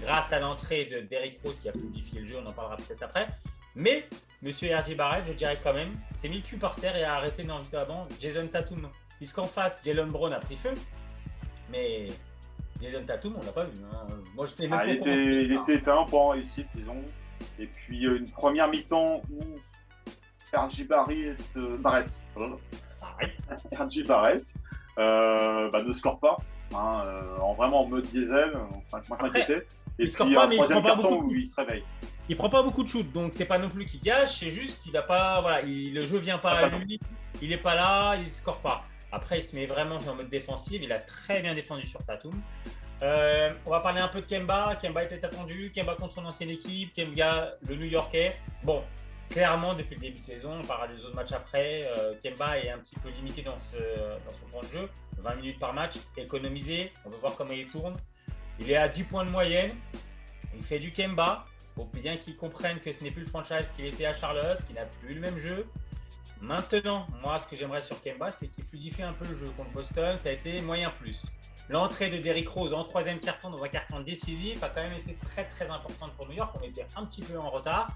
grâce 0.03 0.33
à 0.33 0.41
l'entrée 0.41 0.85
de 0.85 1.01
Derrick 1.01 1.41
Rose 1.43 1.59
qui 1.59 1.69
a 1.69 1.73
fluidifié 1.73 2.21
le 2.21 2.27
jeu. 2.27 2.37
On 2.45 2.47
en 2.49 2.53
parlera 2.53 2.77
peut-être 2.77 3.03
après. 3.03 3.27
Mais 3.75 4.07
Monsieur 4.43 4.75
RJ 4.77 4.95
Barrett, 4.97 5.25
je 5.27 5.33
dirais 5.33 5.59
quand 5.63 5.73
même, 5.75 5.99
s'est 6.21 6.29
mis 6.29 6.37
le 6.37 6.43
cul 6.43 6.57
par 6.59 6.77
terre 6.77 6.95
et 6.97 7.03
a 7.05 7.15
arrêté 7.17 7.43
notamment 7.45 8.07
Jason 8.21 8.47
Tatum. 8.47 8.89
Puisqu'en 9.17 9.45
face, 9.45 9.81
Jalen 9.85 10.09
Brown 10.09 10.33
a 10.35 10.39
pris 10.41 10.57
feu. 10.57 10.75
Mais 11.71 12.07
Jason 12.81 13.05
Tatum, 13.07 13.37
on 13.41 13.45
l'a 13.45 13.53
pas 13.53 13.65
vu. 13.65 13.73
hein. 13.93 14.07
Moi, 14.35 14.47
même 14.61 14.71
Ah, 14.73 14.77
pas 14.79 14.87
il, 14.87 14.97
était, 14.97 15.43
il 15.45 15.53
était 15.53 15.75
éteint 15.77 16.05
pour 16.09 16.33
réussite, 16.33 16.69
disons. 16.75 17.03
Et 17.59 17.67
puis 17.67 18.07
euh, 18.07 18.19
une 18.19 18.31
première 18.31 18.69
mi-temps 18.69 19.23
où 19.31 19.39
RJ 20.55 20.87
Barrett, 20.87 21.51
euh, 21.57 21.77
Barrett. 21.79 22.09
RJ 23.79 24.05
Barrett 24.07 24.43
euh, 24.99 25.71
bah, 25.71 25.83
ne 25.83 25.93
score 25.93 26.19
pas. 26.19 26.37
hein, 26.75 27.03
euh, 27.07 27.37
en 27.39 27.55
vraiment 27.55 27.83
en 27.83 27.89
mode 27.89 28.05
diesel, 28.05 28.53
on 28.93 29.17
s'inquiétait. 29.17 29.67
Et 29.99 30.05
il 30.05 30.13
score 30.13 30.27
puis 30.27 30.35
pas, 30.37 30.45
un 30.45 30.49
mais 30.49 30.57
il 30.57 30.63
prend 30.65 30.83
pas 30.83 30.95
beaucoup 30.95 31.15
de 31.23 31.27
où 31.29 31.35
il 31.35 31.49
se 31.49 31.57
réveille. 31.57 31.85
Il 32.29 32.37
prend 32.37 32.51
pas 32.51 32.63
beaucoup 32.63 32.83
de 32.83 32.89
shoot, 32.89 33.11
donc 33.13 33.33
c'est 33.35 33.47
pas 33.47 33.59
non 33.59 33.69
plus 33.71 33.87
qu'il 33.87 34.01
gâche, 34.01 34.41
c'est 34.41 34.51
juste 34.51 34.83
qu'il 34.83 34.95
a 34.97 35.03
pas, 35.03 35.41
voilà, 35.41 35.63
il- 35.63 35.95
le 35.95 36.03
jeu 36.03 36.19
vient 36.19 36.37
pas 36.39 36.51
à 36.51 36.69
pas 36.69 36.77
lui, 36.79 36.99
il 37.41 37.53
est 37.53 37.57
pas 37.57 37.75
là, 37.75 38.17
il 38.17 38.29
score 38.29 38.59
pas. 38.59 38.85
Après, 39.17 39.39
il 39.39 39.43
se 39.43 39.57
met 39.57 39.65
vraiment 39.65 39.97
en 39.97 40.15
mode 40.15 40.29
défensif, 40.29 40.79
il 40.83 40.93
a 40.93 40.99
très 40.99 41.41
bien 41.41 41.55
défendu 41.55 41.87
sur 41.87 42.05
Tatum. 42.05 42.39
Euh, 43.03 43.51
on 43.65 43.71
va 43.71 43.81
parler 43.81 44.03
un 44.03 44.09
peu 44.09 44.21
de 44.21 44.27
Kemba. 44.27 44.77
Kemba 44.77 45.05
était 45.05 45.25
attendu, 45.25 45.73
Kemba 45.75 45.95
contre 45.95 46.13
son 46.17 46.27
ancienne 46.27 46.51
équipe, 46.51 46.93
Kemba 46.93 47.55
le 47.67 47.77
New 47.77 47.87
Yorkais. 47.87 48.37
Bon, 48.63 48.85
clairement, 49.31 49.73
depuis 49.73 49.95
le 49.95 50.03
début 50.03 50.21
de 50.21 50.25
saison, 50.25 50.61
on 50.63 50.67
parlera 50.67 50.89
des 50.89 51.01
autres 51.03 51.15
matchs 51.15 51.33
après. 51.33 51.89
euh, 51.97 52.13
Kemba 52.23 52.59
est 52.59 52.69
un 52.69 52.79
petit 52.79 52.95
peu 52.97 53.09
limité 53.09 53.41
dans, 53.41 53.59
ce, 53.59 53.77
dans 53.79 54.35
son 54.35 54.47
temps 54.53 54.61
de 54.61 54.81
jeu, 54.81 54.91
20 55.17 55.35
minutes 55.37 55.59
par 55.59 55.73
match, 55.73 55.95
économisé. 56.19 56.93
On 57.07 57.09
veut 57.09 57.17
voir 57.17 57.35
comment 57.37 57.53
il 57.55 57.67
tourne. 57.67 57.95
Il 58.61 58.71
est 58.71 58.77
à 58.77 58.87
10 58.87 59.05
points 59.05 59.25
de 59.25 59.31
moyenne. 59.31 59.73
Il 60.55 60.63
fait 60.63 60.79
du 60.79 60.91
Kemba. 60.91 61.47
Pour 61.75 61.87
bien 61.87 62.17
qu'il 62.19 62.37
comprenne 62.37 62.81
que 62.81 62.91
ce 62.93 63.03
n'est 63.05 63.11
plus 63.11 63.23
le 63.25 63.29
franchise 63.29 63.71
qu'il 63.77 63.85
était 63.87 64.07
à 64.07 64.15
Charlotte, 64.15 64.63
qu'il 64.67 64.77
n'a 64.77 64.87
plus 64.87 65.15
le 65.15 65.21
même 65.21 65.39
jeu. 65.39 65.67
Maintenant, 66.41 67.07
moi, 67.23 67.39
ce 67.39 67.47
que 67.47 67.57
j'aimerais 67.57 67.81
sur 67.81 68.01
Kemba, 68.03 68.31
c'est 68.31 68.49
qu'il 68.49 68.65
fluidifie 68.65 69.03
un 69.03 69.13
peu 69.15 69.25
le 69.27 69.37
jeu 69.37 69.51
contre 69.57 69.71
Boston. 69.71 70.19
Ça 70.19 70.29
a 70.29 70.33
été 70.33 70.61
moyen 70.63 70.91
plus. 70.91 71.23
L'entrée 71.69 72.11
de 72.11 72.19
Derrick 72.19 72.49
Rose 72.49 72.73
en 72.73 72.85
troisième 72.85 73.19
carton 73.19 73.51
dans 73.51 73.63
un 73.63 73.69
carton 73.69 74.01
décisif 74.01 74.63
a 74.63 74.69
quand 74.69 74.83
même 74.83 74.93
été 74.99 75.15
très 75.15 75.45
très 75.45 75.69
importante 75.69 76.13
pour 76.15 76.27
New 76.29 76.35
York. 76.35 76.55
On 76.61 76.63
était 76.65 76.87
un 76.95 77.05
petit 77.07 77.23
peu 77.23 77.37
en 77.39 77.51
retard. 77.51 77.89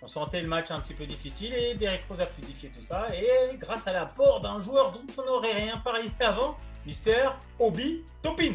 On 0.00 0.08
sentait 0.08 0.40
le 0.40 0.48
match 0.48 0.70
un 0.70 0.80
petit 0.80 0.94
peu 0.94 1.04
difficile 1.04 1.52
et 1.52 1.74
Derrick 1.74 2.02
Rose 2.08 2.20
a 2.20 2.26
fluidifié 2.26 2.70
tout 2.70 2.82
ça. 2.82 3.08
Et 3.14 3.56
grâce 3.56 3.86
à 3.86 3.92
l'apport 3.92 4.40
d'un 4.40 4.60
joueur 4.60 4.92
dont 4.92 5.04
on 5.18 5.26
n'aurait 5.26 5.52
rien 5.52 5.76
parlé 5.78 6.08
avant, 6.20 6.56
Mister 6.86 7.28
Obi 7.58 8.04
Topin. 8.22 8.54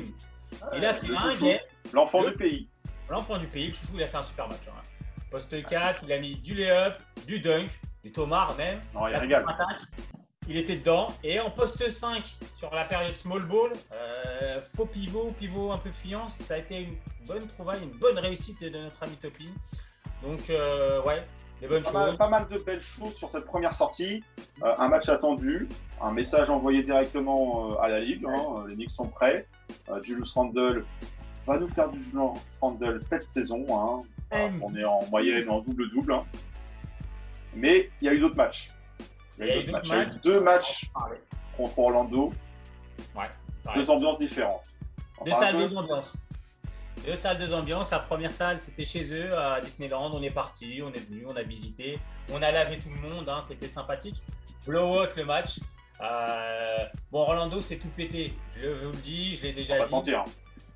Il 0.76 0.86
a 0.86 0.94
fait 0.96 1.08
le 1.08 1.16
un. 1.16 1.60
L'enfant 1.94 2.22
Le- 2.24 2.32
du 2.32 2.38
pays. 2.38 2.68
L'enfant 3.10 3.38
du 3.38 3.48
pays, 3.48 3.68
le 3.68 3.74
chouchou, 3.74 3.94
il 3.96 4.04
a 4.04 4.08
fait 4.08 4.18
un 4.18 4.24
super 4.24 4.48
match. 4.48 4.62
hein. 4.68 4.82
Poste 5.30 5.64
4, 5.66 6.04
il 6.06 6.12
a 6.14 6.20
mis 6.20 6.36
du 6.36 6.54
lay-up, 6.56 6.96
du 7.28 7.40
dunk, 7.40 7.70
du 8.04 8.12
tomar 8.12 8.56
même. 8.58 8.80
Non, 8.94 9.08
il 9.08 9.16
régale. 9.16 9.46
Il 10.48 10.58
était 10.58 10.76
dedans. 10.78 11.08
Et 11.24 11.40
en 11.40 11.50
poste 11.50 11.88
5, 11.90 12.36
sur 12.58 12.70
la 12.72 12.84
période 12.84 13.16
small 13.16 13.46
ball, 13.46 13.72
euh, 13.94 14.60
faux 14.76 14.86
pivot, 14.86 15.32
pivot 15.40 15.72
un 15.72 15.78
peu 15.78 15.90
fuyant, 15.92 16.28
ça 16.28 16.56
a 16.56 16.58
été 16.58 16.82
une 16.82 16.96
bonne 17.26 17.48
trouvaille, 17.48 17.82
une 17.82 17.98
bonne 17.98 18.20
réussite 18.20 18.62
de 18.62 18.78
notre 18.78 19.02
ami 19.04 19.16
Topin. 19.16 19.46
Donc, 20.22 20.50
euh, 20.50 21.02
ouais, 21.04 21.26
des 21.62 21.68
bonnes 21.68 21.84
Pas 21.84 21.92
mal, 21.94 22.08
choses. 22.10 22.18
pas 22.18 22.30
mal 22.30 22.48
de 22.50 22.58
belles 22.58 22.82
choses 22.82 23.16
sur 23.16 23.30
cette 23.30 23.46
première 23.46 23.74
sortie. 23.74 24.22
Euh, 24.64 24.74
un 24.80 24.90
match 24.90 25.08
attendu, 25.08 25.70
un 26.02 26.12
message 26.12 26.50
envoyé 26.50 26.84
directement 26.84 27.80
à 27.80 27.88
la 27.88 28.00
Ligue. 28.02 28.26
hein, 28.28 28.66
les 28.68 28.76
Knicks 28.76 28.92
sont 28.92 29.08
prêts. 29.08 29.48
Julius 30.02 30.34
Randle 30.34 30.84
va 31.48 31.58
nous 31.58 31.70
faire 31.70 31.88
du 31.90 32.04
Julius 32.04 32.58
Randle 32.60 33.00
cette 33.02 33.24
saison. 33.24 33.64
hein. 33.72 34.00
On 34.62 34.76
est 34.76 34.84
en 34.84 35.00
moyenne 35.10 35.50
en 35.50 35.62
double-double. 35.62 36.14
hein. 36.14 36.24
Mais 37.56 37.90
il 38.02 38.06
y 38.06 38.10
a 38.10 38.14
eu 38.14 38.20
d'autres 38.20 38.36
matchs. 38.38 38.72
Il 39.40 39.46
y 39.46 39.50
a 39.52 39.58
eu 39.58 39.64
d'autres 39.64 39.72
matchs. 39.74 39.88
Il 39.88 39.92
y 39.92 40.00
a 40.00 40.04
eu 40.04 40.20
deux 40.24 40.42
matchs 40.42 40.90
contre 41.58 41.80
Orlando, 41.80 42.32
Ouais, 43.16 43.30
deux 43.76 43.90
ambiances 43.90 44.18
différentes. 44.20 44.64
On 45.20 45.26
Deux 45.26 45.32
salles, 45.32 45.58
deux 45.58 45.78
ambiances. 45.78 46.18
Deux 47.06 47.16
salles, 47.16 47.38
deux 47.38 47.54
ambiances. 47.54 47.92
La 47.92 48.00
première 48.00 48.32
salle, 48.32 48.62
c'était 48.62 48.86
chez 48.86 49.14
eux 49.14 49.38
à 49.38 49.60
Disneyland. 49.60 50.12
On 50.14 50.22
est 50.22 50.34
parti, 50.34 50.82
on 50.84 50.92
est 50.94 51.08
venu, 51.10 51.26
on 51.28 51.36
a 51.36 51.42
visité. 51.44 51.98
On 52.32 52.42
a 52.42 52.52
lavé 52.52 52.80
tout 52.80 52.90
le 52.90 53.00
monde, 53.10 53.28
hein, 53.30 53.42
c'était 53.48 53.68
sympathique. 53.68 54.22
Blowout 54.66 55.08
le 55.18 55.26
match. 55.26 55.60
Euh, 56.02 56.86
bon, 57.12 57.22
Orlando, 57.22 57.62
c'est 57.62 57.78
tout 57.78 57.90
pété. 57.90 58.34
Je 58.58 58.68
vous 58.68 58.92
le 58.92 58.98
dis, 59.02 59.36
je 59.36 59.44
l'ai 59.44 59.52
On 59.52 59.56
déjà 59.56 59.74
va 59.78 59.80
pas 59.82 59.86
dit. 59.86 59.90
se 59.90 59.96
mentir. 59.96 60.24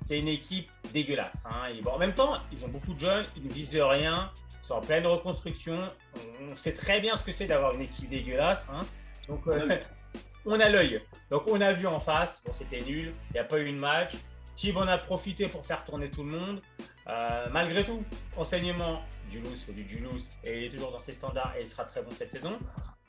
C'est 0.08 0.18
une 0.18 0.28
équipe 0.28 0.70
dégueulasse. 0.94 1.44
hein. 1.44 1.66
Et 1.68 1.82
bon, 1.82 1.90
en 1.92 1.98
même 1.98 2.14
temps, 2.14 2.38
ils 2.50 2.64
ont 2.64 2.68
beaucoup 2.68 2.94
de 2.94 2.98
jeunes, 3.00 3.26
ils 3.36 3.44
ne 3.44 3.50
visent 3.50 3.76
rien, 3.76 4.32
ils 4.62 4.66
sont 4.66 4.74
en 4.74 4.80
pleine 4.80 5.06
reconstruction. 5.06 5.78
On, 6.16 6.52
on 6.52 6.56
sait 6.56 6.72
très 6.72 6.98
bien 7.00 7.14
ce 7.14 7.22
que 7.24 7.30
c'est 7.32 7.44
d'avoir 7.46 7.74
une 7.74 7.82
équipe 7.82 8.08
dégueulasse. 8.08 8.66
hein. 8.72 8.80
Donc, 9.28 9.46
euh, 9.48 9.78
On 10.46 10.58
a 10.60 10.68
l'œil. 10.70 11.02
Donc, 11.30 11.42
on 11.48 11.60
a 11.60 11.74
vu 11.74 11.86
en 11.86 12.00
face. 12.00 12.42
Bon, 12.46 12.54
c'était 12.56 12.80
nul. 12.80 13.12
Il 13.30 13.32
n'y 13.34 13.38
a 13.38 13.44
pas 13.44 13.58
eu 13.58 13.70
de 13.70 13.76
match. 13.76 14.12
Tib 14.56 14.78
en 14.78 14.88
a 14.88 14.96
profité 14.96 15.46
pour 15.46 15.66
faire 15.66 15.84
tourner 15.84 16.10
tout 16.10 16.22
le 16.24 16.30
monde. 16.30 16.62
Euh, 17.08 17.46
malgré 17.52 17.84
tout, 17.84 18.02
enseignement, 18.36 19.02
du 19.30 19.42
Julius 19.86 20.30
et 20.44 20.56
il 20.58 20.64
est 20.64 20.68
toujours 20.70 20.90
dans 20.90 21.00
ses 21.00 21.12
standards 21.12 21.54
et 21.58 21.62
il 21.62 21.68
sera 21.68 21.84
très 21.84 22.02
bon 22.02 22.10
cette 22.10 22.30
saison. 22.30 22.58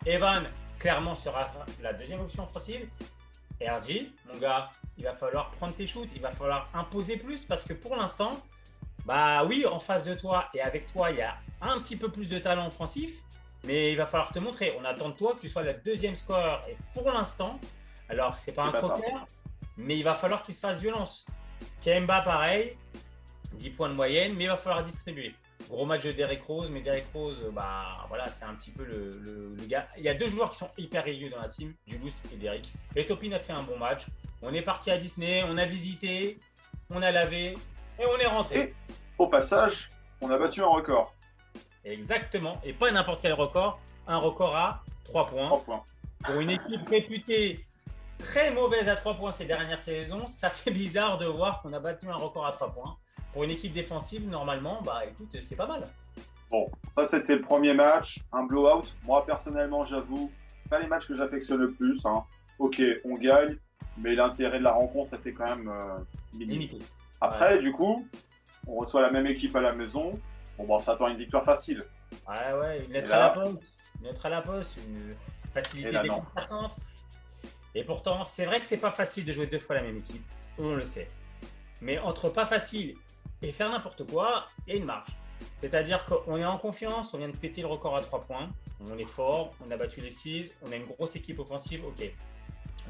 Evan, 0.05 0.43
clairement, 0.79 1.15
sera 1.15 1.49
la 1.81 1.93
deuxième 1.93 2.19
option 2.19 2.43
offensive. 2.43 2.89
Et 3.61 3.69
RG, 3.69 4.11
mon 4.31 4.39
gars, 4.39 4.65
il 4.97 5.03
va 5.03 5.13
falloir 5.13 5.51
prendre 5.51 5.75
tes 5.75 5.85
shoots, 5.85 6.09
il 6.15 6.21
va 6.21 6.31
falloir 6.31 6.69
imposer 6.73 7.17
plus 7.17 7.45
parce 7.45 7.63
que 7.63 7.73
pour 7.73 7.95
l'instant, 7.95 8.31
bah 9.05 9.43
oui, 9.43 9.65
en 9.65 9.79
face 9.79 10.05
de 10.05 10.13
toi 10.13 10.49
et 10.53 10.61
avec 10.61 10.91
toi, 10.91 11.11
il 11.11 11.17
y 11.17 11.21
a 11.21 11.37
un 11.61 11.79
petit 11.79 11.95
peu 11.95 12.09
plus 12.09 12.29
de 12.29 12.39
talent 12.39 12.67
offensif, 12.67 13.21
mais 13.65 13.91
il 13.91 13.97
va 13.97 14.05
falloir 14.05 14.31
te 14.31 14.39
montrer. 14.39 14.77
On 14.79 14.85
attend 14.85 15.09
de 15.09 15.15
toi 15.15 15.33
que 15.33 15.39
tu 15.41 15.49
sois 15.49 15.63
le 15.63 15.73
deuxième 15.73 16.15
scoreur. 16.15 16.61
Et 16.69 16.77
pour 16.93 17.11
l'instant, 17.11 17.59
alors 18.07 18.37
c'est 18.39 18.53
pas 18.53 18.63
un 18.63 18.71
croqueur, 18.71 19.25
mais 19.77 19.97
il 19.97 20.03
va 20.03 20.15
falloir 20.15 20.43
qu'il 20.43 20.55
se 20.55 20.59
fasse 20.59 20.79
violence. 20.79 21.25
Kemba, 21.83 22.21
pareil, 22.21 22.77
10 23.53 23.69
points 23.71 23.89
de 23.89 23.95
moyenne, 23.95 24.33
mais 24.37 24.45
il 24.45 24.49
va 24.49 24.57
falloir 24.57 24.83
distribuer. 24.83 25.33
Gros 25.67 25.85
match 25.85 26.03
de 26.03 26.11
Derrick 26.13 26.41
Rose, 26.43 26.69
mais 26.71 26.81
Derrick 26.81 27.05
Rose, 27.13 27.43
bah 27.53 28.05
voilà, 28.07 28.27
c'est 28.29 28.45
un 28.45 28.55
petit 28.55 28.71
peu 28.71 28.83
le, 28.85 29.11
le- 29.23 29.55
le 29.55 29.65
gars. 29.67 29.87
Il 29.97 30.03
y 30.03 30.09
a 30.09 30.13
deux 30.13 30.29
joueurs 30.29 30.49
qui 30.51 30.57
sont 30.57 30.69
hyper 30.77 31.03
réguliers 31.03 31.29
dans 31.29 31.41
la 31.41 31.49
team, 31.49 31.73
Julius 31.85 32.21
et 32.33 32.37
Derrick. 32.37 32.71
Et 32.95 33.05
Topin 33.05 33.31
a 33.33 33.39
fait 33.39 33.53
un 33.53 33.61
bon 33.63 33.77
match. 33.77 34.05
On 34.41 34.53
est 34.53 34.61
parti 34.61 34.89
à 34.89 34.97
Disney, 34.97 35.43
on 35.45 35.57
a 35.57 35.65
visité, 35.65 36.39
on 36.89 37.01
a 37.01 37.11
lavé 37.11 37.55
et 37.99 38.05
on 38.05 38.17
est 38.17 38.25
rentré. 38.25 38.59
Et- 38.59 38.73
Au 39.17 39.27
passage, 39.27 39.89
on 40.21 40.29
a 40.31 40.37
battu 40.37 40.61
un 40.63 40.67
record. 40.67 41.13
Exactement. 41.85 42.59
Et 42.63 42.73
pas 42.73 42.89
n'importe 42.91 43.21
quel 43.21 43.33
record, 43.33 43.79
un 44.07 44.17
record 44.17 44.55
à 44.55 44.83
3 45.05 45.27
points. 45.27 45.47
3 45.47 45.63
points. 45.65 45.83
Pour 46.25 46.39
une 46.39 46.49
équipe 46.51 46.87
réputée 46.89 47.65
très 48.17 48.51
mauvaise 48.51 48.89
à 48.89 48.95
3 48.95 49.15
points 49.15 49.31
ces 49.31 49.45
dernières 49.45 49.81
saisons, 49.81 50.25
ça 50.27 50.49
fait 50.49 50.71
bizarre 50.71 51.17
de 51.17 51.25
voir 51.25 51.61
qu'on 51.61 51.73
a 51.73 51.79
battu 51.79 52.09
un 52.09 52.15
record 52.15 52.45
à 52.45 52.51
3 52.53 52.71
points. 52.73 52.97
Pour 53.33 53.43
une 53.43 53.51
équipe 53.51 53.73
défensive, 53.73 54.27
normalement, 54.27 54.81
bah 54.83 55.01
écoute, 55.09 55.35
c'est 55.41 55.55
pas 55.55 55.67
mal. 55.67 55.83
Bon, 56.49 56.69
ça 56.95 57.05
c'était 57.05 57.35
le 57.35 57.41
premier 57.41 57.73
match, 57.73 58.19
un 58.33 58.43
blowout. 58.43 58.83
Moi 59.03 59.23
personnellement, 59.25 59.85
j'avoue, 59.85 60.31
pas 60.69 60.79
les 60.79 60.87
matchs 60.87 61.07
que 61.07 61.15
j'affectionne 61.15 61.59
le 61.61 61.71
plus. 61.71 61.99
hein. 62.05 62.23
Ok, 62.57 62.81
on 63.05 63.13
gagne, 63.13 63.57
mais 63.97 64.13
l'intérêt 64.15 64.57
de 64.59 64.63
la 64.63 64.73
rencontre 64.73 65.13
était 65.15 65.31
quand 65.31 65.45
même 65.55 65.67
euh. 65.69 65.99
Limité. 66.33 66.79
Après, 67.21 67.59
du 67.59 67.71
coup, 67.71 68.07
on 68.67 68.75
reçoit 68.75 69.01
la 69.01 69.11
même 69.11 69.27
équipe 69.27 69.55
à 69.55 69.61
la 69.61 69.73
maison. 69.73 70.19
Bon, 70.57 70.65
bon, 70.65 70.79
ça 70.79 70.93
attend 70.93 71.07
une 71.07 71.17
victoire 71.17 71.43
facile. 71.45 71.83
Ouais, 72.27 72.53
ouais, 72.59 72.83
une 72.85 72.91
lettre 72.93 73.09
là- 73.09 73.15
à 73.15 73.19
la 73.19 73.29
poste. 73.29 73.63
Une 73.99 74.07
lettre 74.07 74.25
à 74.25 74.29
la 74.29 74.41
poste, 74.41 74.77
une 74.87 75.13
facilité 75.53 75.91
là, 75.91 76.01
déconcertante. 76.03 76.77
Et 77.75 77.83
pourtant, 77.83 78.25
c'est 78.25 78.45
vrai 78.45 78.59
que 78.59 78.65
c'est 78.65 78.77
pas 78.77 78.91
facile 78.91 79.25
de 79.25 79.31
jouer 79.31 79.47
deux 79.47 79.59
fois 79.59 79.75
la 79.75 79.81
même 79.83 79.97
équipe. 79.97 80.23
On 80.57 80.73
le 80.73 80.85
sait. 80.85 81.07
Mais 81.81 81.99
entre 81.99 82.29
pas 82.29 82.45
facile 82.45 82.95
et 83.41 83.51
faire 83.51 83.69
n'importe 83.69 84.09
quoi, 84.09 84.45
a 84.67 84.73
une 84.73 84.85
marge. 84.85 85.09
C'est-à-dire 85.57 86.05
qu'on 86.05 86.37
est 86.37 86.45
en 86.45 86.57
confiance, 86.57 87.13
on 87.13 87.17
vient 87.17 87.29
de 87.29 87.37
péter 87.37 87.61
le 87.61 87.67
record 87.67 87.95
à 87.95 88.01
3 88.01 88.21
points, 88.25 88.49
on 88.81 88.97
est 88.97 89.05
fort, 89.09 89.53
on 89.65 89.71
a 89.71 89.77
battu 89.77 90.01
les 90.01 90.09
6, 90.09 90.51
on 90.63 90.71
a 90.71 90.75
une 90.75 90.85
grosse 90.85 91.15
équipe 91.15 91.39
offensive, 91.39 91.85
ok. 91.85 92.11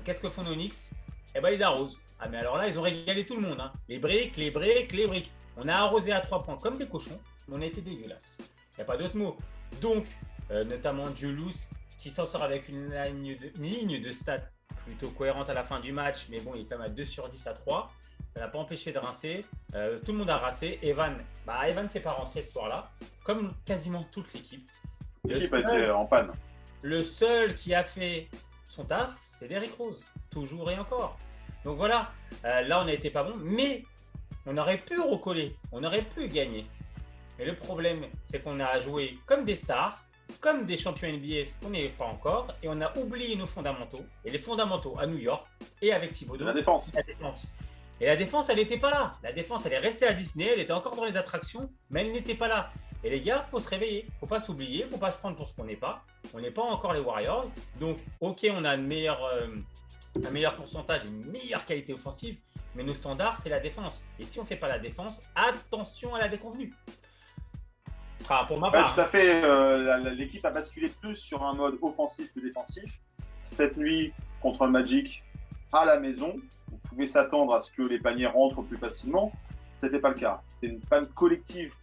Qu'est-ce 0.04 0.20
que 0.20 0.30
font 0.30 0.44
nos 0.44 0.56
Knicks? 0.56 0.90
Eh 1.36 1.40
ben 1.40 1.50
ils 1.52 1.62
arrosent. 1.62 1.98
Ah 2.20 2.28
mais 2.28 2.38
alors 2.38 2.58
là, 2.58 2.68
ils 2.68 2.78
ont 2.80 2.82
régalé 2.82 3.26
tout 3.26 3.36
le 3.36 3.48
monde. 3.48 3.60
hein. 3.62 3.72
Les 3.88 4.00
briques, 4.00 4.36
les 4.38 4.50
briques, 4.52 4.92
les 4.94 5.08
briques. 5.08 5.32
On 5.58 5.68
a 5.68 5.74
arrosé 5.76 6.12
à 6.12 6.22
3 6.22 6.44
points 6.44 6.58
comme 6.58 6.78
des 6.78 6.88
cochons, 6.88 7.20
mais 7.48 7.56
on 7.58 7.62
a 7.62 7.66
été 7.66 7.82
dégueulasse. 7.82 8.38
Il 8.40 8.78
n'y 8.78 8.82
a 8.82 8.86
pas 8.86 8.98
d'autre 8.98 9.16
mot. 9.18 9.38
Donc, 9.82 10.06
euh, 10.52 10.64
notamment 10.64 11.14
Julius, 11.16 11.68
qui 11.98 12.10
s'en 12.10 12.26
sort 12.26 12.42
avec 12.44 12.68
une 12.70 12.90
ligne, 12.92 13.36
de, 13.36 13.52
une 13.58 13.64
ligne 13.70 14.02
de 14.02 14.12
stats 14.12 14.50
plutôt 14.86 15.10
cohérente 15.10 15.50
à 15.50 15.54
la 15.54 15.64
fin 15.64 15.80
du 15.80 15.92
match, 15.92 16.26
mais 16.30 16.40
bon, 16.40 16.54
il 16.56 16.62
est 16.62 16.66
quand 16.66 16.78
même 16.78 16.88
à 16.88 16.90
2 16.90 17.06
sur 17.06 17.30
10 17.30 17.46
à 17.48 17.54
3. 17.54 17.92
Ça 18.40 18.46
n'a 18.46 18.52
pas 18.52 18.60
empêché 18.60 18.94
de 18.94 19.00
rincer. 19.00 19.44
Euh, 19.76 20.00
tout 20.00 20.14
le 20.14 20.20
monde 20.20 20.30
a 20.30 20.38
rincé. 20.38 20.80
Evan, 20.82 21.14
bah 21.46 21.68
Evan 21.68 21.90
s'est 21.90 22.00
pas 22.00 22.14
rentré 22.14 22.42
ce 22.42 22.54
soir-là, 22.54 22.90
comme 23.26 23.54
quasiment 23.66 24.02
toute 24.14 24.34
l'équipe. 24.34 24.66
Le 25.28 25.34
L'équipe 25.36 25.54
été 25.56 25.92
en 25.92 26.06
panne. 26.06 26.32
le 26.82 27.04
seul 27.04 27.54
qui 27.54 27.74
a 27.76 27.84
fait 27.84 28.30
son 28.70 28.86
taf, 28.86 29.12
c'est 29.38 29.50
Derrick 29.50 29.74
Rose. 29.74 30.02
Toujours 30.32 30.72
et 30.72 30.80
encore. 30.80 31.20
Donc 31.66 31.76
voilà, 31.76 32.14
euh, 32.46 32.62
là 32.62 32.80
on 32.82 32.88
a 32.88 32.94
été 32.94 33.10
pas 33.10 33.24
bon, 33.24 33.36
mais 33.44 33.84
on 34.46 34.58
aurait 34.58 34.78
pu 34.78 34.98
recoller, 35.02 35.58
on 35.74 35.84
aurait 35.84 36.04
pu 36.04 36.30
gagner. 36.30 36.64
Mais 37.38 37.44
le 37.44 37.56
problème, 37.56 38.06
c'est 38.22 38.40
qu'on 38.42 38.62
a 38.62 38.80
joué 38.80 39.20
comme 39.26 39.44
des 39.44 39.56
stars, 39.56 40.02
comme 40.40 40.66
des 40.66 40.78
champions 40.78 41.10
NBA, 41.12 41.46
ce 41.46 41.60
qu'on 41.62 41.72
n'est 41.72 41.90
pas 41.90 42.06
encore, 42.06 42.48
et 42.64 42.70
on 42.70 42.80
a 42.80 42.98
oublié 42.98 43.36
nos 43.36 43.48
fondamentaux. 43.48 44.06
Et 44.24 44.32
les 44.32 44.40
fondamentaux 44.40 44.98
à 44.98 45.06
New 45.08 45.18
York 45.18 45.46
et 45.82 45.92
avec 45.92 46.14
Thibodeau, 46.14 46.46
La 46.46 46.54
défense. 46.54 46.94
la 46.96 47.04
défense. 47.04 47.42
Et 48.02 48.06
la 48.06 48.16
défense, 48.16 48.50
elle 48.50 48.58
n'était 48.58 48.78
pas 48.78 48.92
là. 48.92 49.12
La 49.24 49.32
défense, 49.34 49.66
elle 49.66 49.74
est 49.74 49.78
restée 49.80 50.08
à 50.08 50.14
Disney, 50.14 50.46
elle 50.54 50.60
était 50.60 50.72
encore 50.74 50.96
dans 50.96 51.06
les 51.06 51.18
attractions, 51.18 51.70
mais 51.90 52.02
elle 52.06 52.12
n'était 52.14 52.36
pas 52.36 52.48
là. 52.48 52.72
Et 53.04 53.10
les 53.10 53.22
gars, 53.22 53.44
faut 53.50 53.60
se 53.60 53.70
réveiller. 53.70 54.08
Faut 54.20 54.26
pas 54.28 54.40
s'oublier, 54.40 54.86
faut 54.90 54.98
pas 54.98 55.12
se 55.12 55.18
prendre 55.18 55.36
pour 55.36 55.48
ce 55.48 55.56
qu'on 55.56 55.64
n'est 55.66 55.76
pas. 55.76 56.04
On 56.34 56.40
n'est 56.40 56.52
pas 56.52 56.62
encore 56.64 56.94
les 56.94 57.00
Warriors. 57.00 57.50
Donc, 57.80 57.98
ok, 58.20 58.48
on 58.52 58.64
a 58.66 58.76
une 58.76 58.88
meilleure, 58.88 59.24
euh, 59.26 59.48
un 60.26 60.32
meilleur 60.32 60.54
pourcentage, 60.56 61.06
une 61.06 61.26
meilleure 61.32 61.66
qualité 61.66 61.94
offensive, 61.94 62.38
mais 62.76 62.84
nos 62.84 62.94
standards, 62.94 63.38
c'est 63.38 63.50
la 63.50 63.60
défense. 63.60 64.02
Et 64.20 64.24
si 64.26 64.40
on 64.40 64.46
fait 64.46 64.58
pas 64.58 64.68
la 64.68 64.80
défense, 64.80 65.22
attention 65.36 66.14
à 66.16 66.20
la 66.20 66.28
déconvenue. 66.30 66.74
Enfin, 68.22 68.46
pour 68.48 68.60
ma 68.60 68.68
Ouais, 68.68 68.74
part. 68.74 68.96
tout 68.96 69.02
à 69.02 69.06
fait. 69.08 69.44
euh, 69.44 70.10
L'équipe 70.12 70.44
a 70.46 70.52
basculé 70.52 70.90
plus 71.02 71.16
sur 71.16 71.42
un 71.44 71.54
mode 71.54 71.78
offensif 71.82 72.34
que 72.34 72.40
défensif. 72.42 73.00
Cette 73.44 73.78
nuit, 73.78 74.14
contre 74.42 74.66
le 74.66 74.72
Magic, 74.72 75.24
à 75.72 75.86
la 75.86 76.00
maison, 76.00 76.36
on 76.36 76.59
pouvait 76.90 77.08
s'attendre 77.08 77.54
à 77.54 77.62
ce 77.62 77.72
que 77.72 77.84
les 77.84 78.00
paniers 78.00 78.28
rentrent 78.28 78.62
plus 78.62 78.78
facilement. 78.78 79.32
Ce 79.80 79.86
n'était 79.86 80.00
pas 80.00 80.10
le 80.10 80.16
cas. 80.16 80.42
C'était 80.48 80.74
une 80.74 80.80
panne 80.82 81.08
collective 81.08 81.74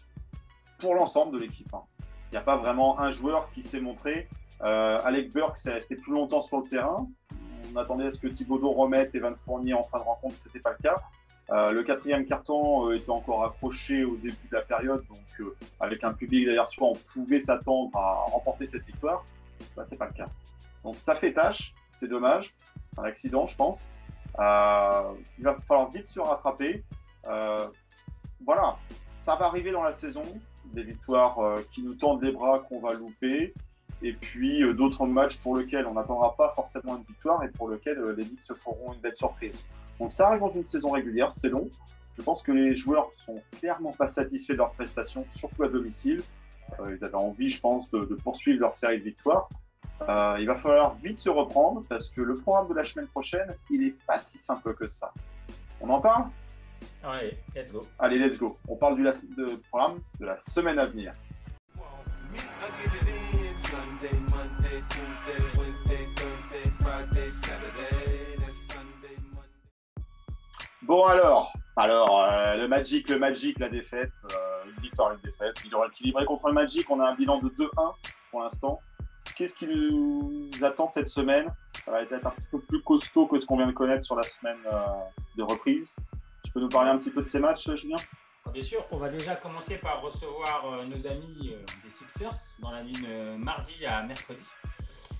pour 0.78 0.94
l'ensemble 0.94 1.32
de 1.32 1.38
l'équipe. 1.38 1.72
hein. 1.72 1.82
Il 2.30 2.32
n'y 2.32 2.38
a 2.38 2.42
pas 2.42 2.56
vraiment 2.56 2.98
un 3.00 3.12
joueur 3.12 3.50
qui 3.52 3.62
s'est 3.62 3.80
montré. 3.80 4.28
Euh, 4.62 4.98
Alec 5.04 5.32
Burke 5.32 5.58
resté 5.64 5.96
plus 5.96 6.12
longtemps 6.12 6.42
sur 6.42 6.58
le 6.58 6.68
terrain. 6.68 7.06
On 7.72 7.76
attendait 7.76 8.06
à 8.06 8.10
ce 8.10 8.18
que 8.18 8.28
Thibodeau 8.28 8.72
remette 8.72 9.14
Evan 9.14 9.34
Fournier 9.36 9.74
en 9.74 9.84
fin 9.84 9.98
de 9.98 10.04
rencontre. 10.04 10.34
Ce 10.34 10.48
n'était 10.48 10.60
pas 10.60 10.72
le 10.72 10.82
cas. 10.82 10.96
Euh, 11.50 11.70
le 11.70 11.84
quatrième 11.84 12.26
carton 12.26 12.88
euh, 12.88 12.94
était 12.94 13.10
encore 13.10 13.44
accroché 13.44 14.04
au 14.04 14.16
début 14.16 14.48
de 14.50 14.56
la 14.56 14.62
période, 14.62 15.04
donc 15.06 15.20
euh, 15.38 15.54
avec 15.78 16.02
un 16.02 16.12
public 16.12 16.44
derrière 16.44 16.68
soi, 16.68 16.88
on 16.88 16.94
pouvait 17.12 17.38
s'attendre 17.38 17.96
à 17.96 18.24
remporter 18.32 18.66
cette 18.66 18.84
victoire. 18.84 19.24
Bah, 19.76 19.84
c'est 19.86 19.96
pas 19.96 20.06
le 20.06 20.12
cas. 20.12 20.26
Donc 20.82 20.96
ça 20.96 21.14
fait 21.14 21.32
tâche, 21.32 21.72
c'est 22.00 22.08
dommage, 22.08 22.52
un 22.98 23.04
accident, 23.04 23.46
je 23.46 23.54
pense. 23.54 23.90
Euh, 24.38 25.14
il 25.38 25.44
va 25.44 25.56
falloir 25.66 25.90
vite 25.90 26.06
se 26.06 26.20
rattraper. 26.20 26.84
Euh, 27.26 27.66
voilà, 28.44 28.76
ça 29.08 29.34
va 29.36 29.46
arriver 29.46 29.70
dans 29.70 29.82
la 29.82 29.92
saison, 29.92 30.22
des 30.66 30.82
victoires 30.82 31.38
euh, 31.38 31.56
qui 31.72 31.82
nous 31.82 31.94
tendent 31.94 32.22
les 32.22 32.32
bras 32.32 32.60
qu'on 32.60 32.80
va 32.80 32.94
louper, 32.94 33.54
et 34.02 34.12
puis 34.12 34.62
d'autres 34.74 35.06
matchs 35.06 35.38
pour 35.38 35.56
lesquels 35.56 35.86
on 35.86 35.94
n'attendra 35.94 36.36
pas 36.36 36.52
forcément 36.54 36.96
une 36.96 37.04
victoire 37.04 37.42
et 37.42 37.48
pour 37.48 37.70
lesquels 37.70 37.98
les 38.16 38.24
Knicks 38.24 38.44
se 38.44 38.52
feront 38.52 38.92
une 38.92 39.00
belle 39.00 39.16
surprise. 39.16 39.66
Donc 39.98 40.12
ça 40.12 40.28
arrive 40.28 40.40
dans 40.40 40.50
une 40.50 40.66
saison 40.66 40.90
régulière, 40.90 41.32
c'est 41.32 41.48
long. 41.48 41.68
Je 42.18 42.22
pense 42.22 42.42
que 42.42 42.52
les 42.52 42.76
joueurs 42.76 43.10
sont 43.16 43.40
clairement 43.58 43.92
pas 43.92 44.08
satisfaits 44.08 44.52
de 44.52 44.58
leurs 44.58 44.72
prestations, 44.72 45.26
surtout 45.34 45.64
à 45.64 45.68
domicile. 45.68 46.22
Ils 46.80 47.02
avaient 47.04 47.14
envie, 47.14 47.48
je 47.48 47.60
pense, 47.60 47.90
de 47.90 48.14
poursuivre 48.22 48.60
leur 48.60 48.74
série 48.74 48.98
de 48.98 49.04
victoires. 49.04 49.48
Euh, 50.02 50.36
il 50.38 50.46
va 50.46 50.56
falloir 50.56 50.94
vite 50.96 51.18
se 51.18 51.30
reprendre 51.30 51.82
parce 51.88 52.10
que 52.10 52.20
le 52.20 52.34
programme 52.34 52.68
de 52.68 52.74
la 52.74 52.84
semaine 52.84 53.08
prochaine, 53.08 53.54
il 53.70 53.80
n'est 53.80 53.94
pas 54.06 54.18
si 54.18 54.38
simple 54.38 54.74
que 54.74 54.86
ça. 54.86 55.12
On 55.80 55.88
en 55.90 56.00
parle? 56.00 56.24
Allez, 57.02 57.38
let's 57.54 57.72
go. 57.72 57.86
Allez, 57.98 58.18
let's 58.18 58.38
go. 58.38 58.58
On 58.68 58.76
parle 58.76 58.96
du 58.96 59.02
la- 59.02 59.12
de 59.12 59.56
programme 59.70 60.00
de 60.20 60.26
la 60.26 60.38
semaine 60.40 60.78
à 60.78 60.84
venir. 60.86 61.12
Bon 70.82 71.04
alors, 71.06 71.52
alors 71.76 72.22
euh, 72.22 72.56
le 72.56 72.68
Magic, 72.68 73.08
le 73.10 73.18
Magic, 73.18 73.58
la 73.58 73.68
défaite, 73.68 74.12
euh, 74.32 74.70
une 74.70 74.82
victoire, 74.82 75.12
une 75.12 75.20
défaite, 75.20 75.60
bilan 75.62 75.84
équilibré 75.84 76.24
contre 76.24 76.46
le 76.48 76.52
Magic, 76.52 76.88
on 76.90 77.00
a 77.00 77.06
un 77.08 77.14
bilan 77.14 77.40
de 77.40 77.48
2-1 77.48 77.94
pour 78.30 78.42
l'instant. 78.42 78.80
Qu'est-ce 79.34 79.54
qui 79.54 79.66
nous 79.66 80.50
attend 80.62 80.88
cette 80.88 81.08
semaine? 81.08 81.52
Ça 81.84 81.90
va 81.90 82.02
être 82.02 82.12
un 82.12 82.30
petit 82.30 82.46
peu 82.50 82.60
plus 82.60 82.82
costaud 82.82 83.26
que 83.26 83.38
ce 83.40 83.46
qu'on 83.46 83.56
vient 83.56 83.66
de 83.66 83.72
connaître 83.72 84.04
sur 84.04 84.16
la 84.16 84.22
semaine 84.22 84.58
euh, 84.66 84.86
de 85.36 85.42
reprise. 85.42 85.96
Tu 86.44 86.52
peux 86.52 86.60
nous 86.60 86.68
parler 86.68 86.90
un 86.90 86.98
petit 86.98 87.10
peu 87.10 87.22
de 87.22 87.28
ces 87.28 87.38
matchs, 87.40 87.70
Julien? 87.74 87.96
Bien 88.52 88.62
sûr, 88.62 88.84
on 88.90 88.98
va 88.98 89.08
déjà 89.08 89.36
commencer 89.36 89.76
par 89.78 90.00
recevoir 90.02 90.64
euh, 90.66 90.84
nos 90.84 91.06
amis 91.06 91.52
euh, 91.52 91.64
des 91.82 91.90
Sixers 91.90 92.58
dans 92.60 92.70
la 92.70 92.82
nuit 92.82 92.92
de 92.92 93.36
mardi 93.36 93.84
à 93.84 94.02
mercredi. 94.02 94.42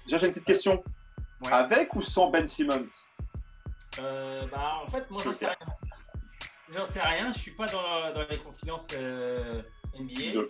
Déjà, 0.04 0.18
j'ai 0.18 0.26
une 0.28 0.32
petite 0.32 0.46
question. 0.46 0.82
Ouais. 1.42 1.52
Avec 1.52 1.94
ou 1.94 2.02
sans 2.02 2.30
Ben 2.30 2.46
Simmons? 2.46 2.86
Euh, 3.98 4.46
bah, 4.50 4.80
en 4.82 4.88
fait, 4.88 5.10
moi, 5.10 5.20
j'en 5.24 5.32
sais 5.32 5.46
rien. 5.46 5.56
j'en 6.70 6.84
sais 6.84 7.00
rien. 7.00 7.32
Je 7.32 7.38
suis 7.38 7.50
pas 7.50 7.66
dans, 7.66 8.14
dans 8.14 8.26
les 8.28 8.38
confidences 8.38 8.88
euh, 8.94 9.62
NBA. 9.98 10.40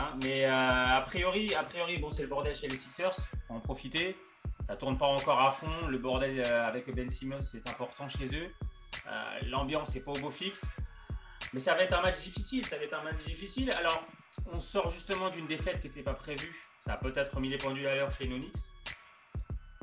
Hein, 0.00 0.16
mais 0.22 0.46
euh, 0.46 0.50
a 0.50 1.02
priori, 1.02 1.54
a 1.54 1.62
priori, 1.62 1.98
bon, 1.98 2.10
c'est 2.10 2.22
le 2.22 2.28
bordel 2.28 2.56
chez 2.56 2.68
les 2.68 2.76
Sixers. 2.76 3.14
Faut 3.46 3.54
en 3.54 3.60
profiter. 3.60 4.16
Ça 4.66 4.76
tourne 4.76 4.96
pas 4.96 5.06
encore 5.06 5.40
à 5.40 5.50
fond. 5.50 5.86
Le 5.88 5.98
bordel 5.98 6.40
euh, 6.40 6.66
avec 6.66 6.92
Ben 6.94 7.10
Simmons, 7.10 7.42
c'est 7.42 7.68
important 7.68 8.08
chez 8.08 8.26
eux. 8.34 8.50
Euh, 9.06 9.40
L'ambiance 9.48 9.94
n'est 9.94 10.00
pas 10.00 10.12
au 10.12 10.18
beau 10.18 10.30
fixe. 10.30 10.66
Mais 11.52 11.60
ça 11.60 11.74
va 11.74 11.82
être 11.82 11.92
un 11.92 12.00
match 12.00 12.18
difficile. 12.20 12.64
Ça 12.64 12.78
va 12.78 12.84
être 12.84 12.94
un 12.94 13.02
match 13.02 13.22
difficile. 13.26 13.70
Alors, 13.72 14.02
on 14.50 14.58
sort 14.58 14.88
justement 14.88 15.28
d'une 15.28 15.46
défaite 15.46 15.80
qui 15.80 15.88
n'était 15.88 16.02
pas 16.02 16.14
prévue. 16.14 16.56
Ça 16.78 16.94
a 16.94 16.96
peut-être 16.96 17.38
mis 17.38 17.50
les 17.50 17.58
pendules 17.58 17.86
à 17.86 17.94
l'heure 17.94 18.12
chez 18.12 18.26
Knicks. 18.26 18.54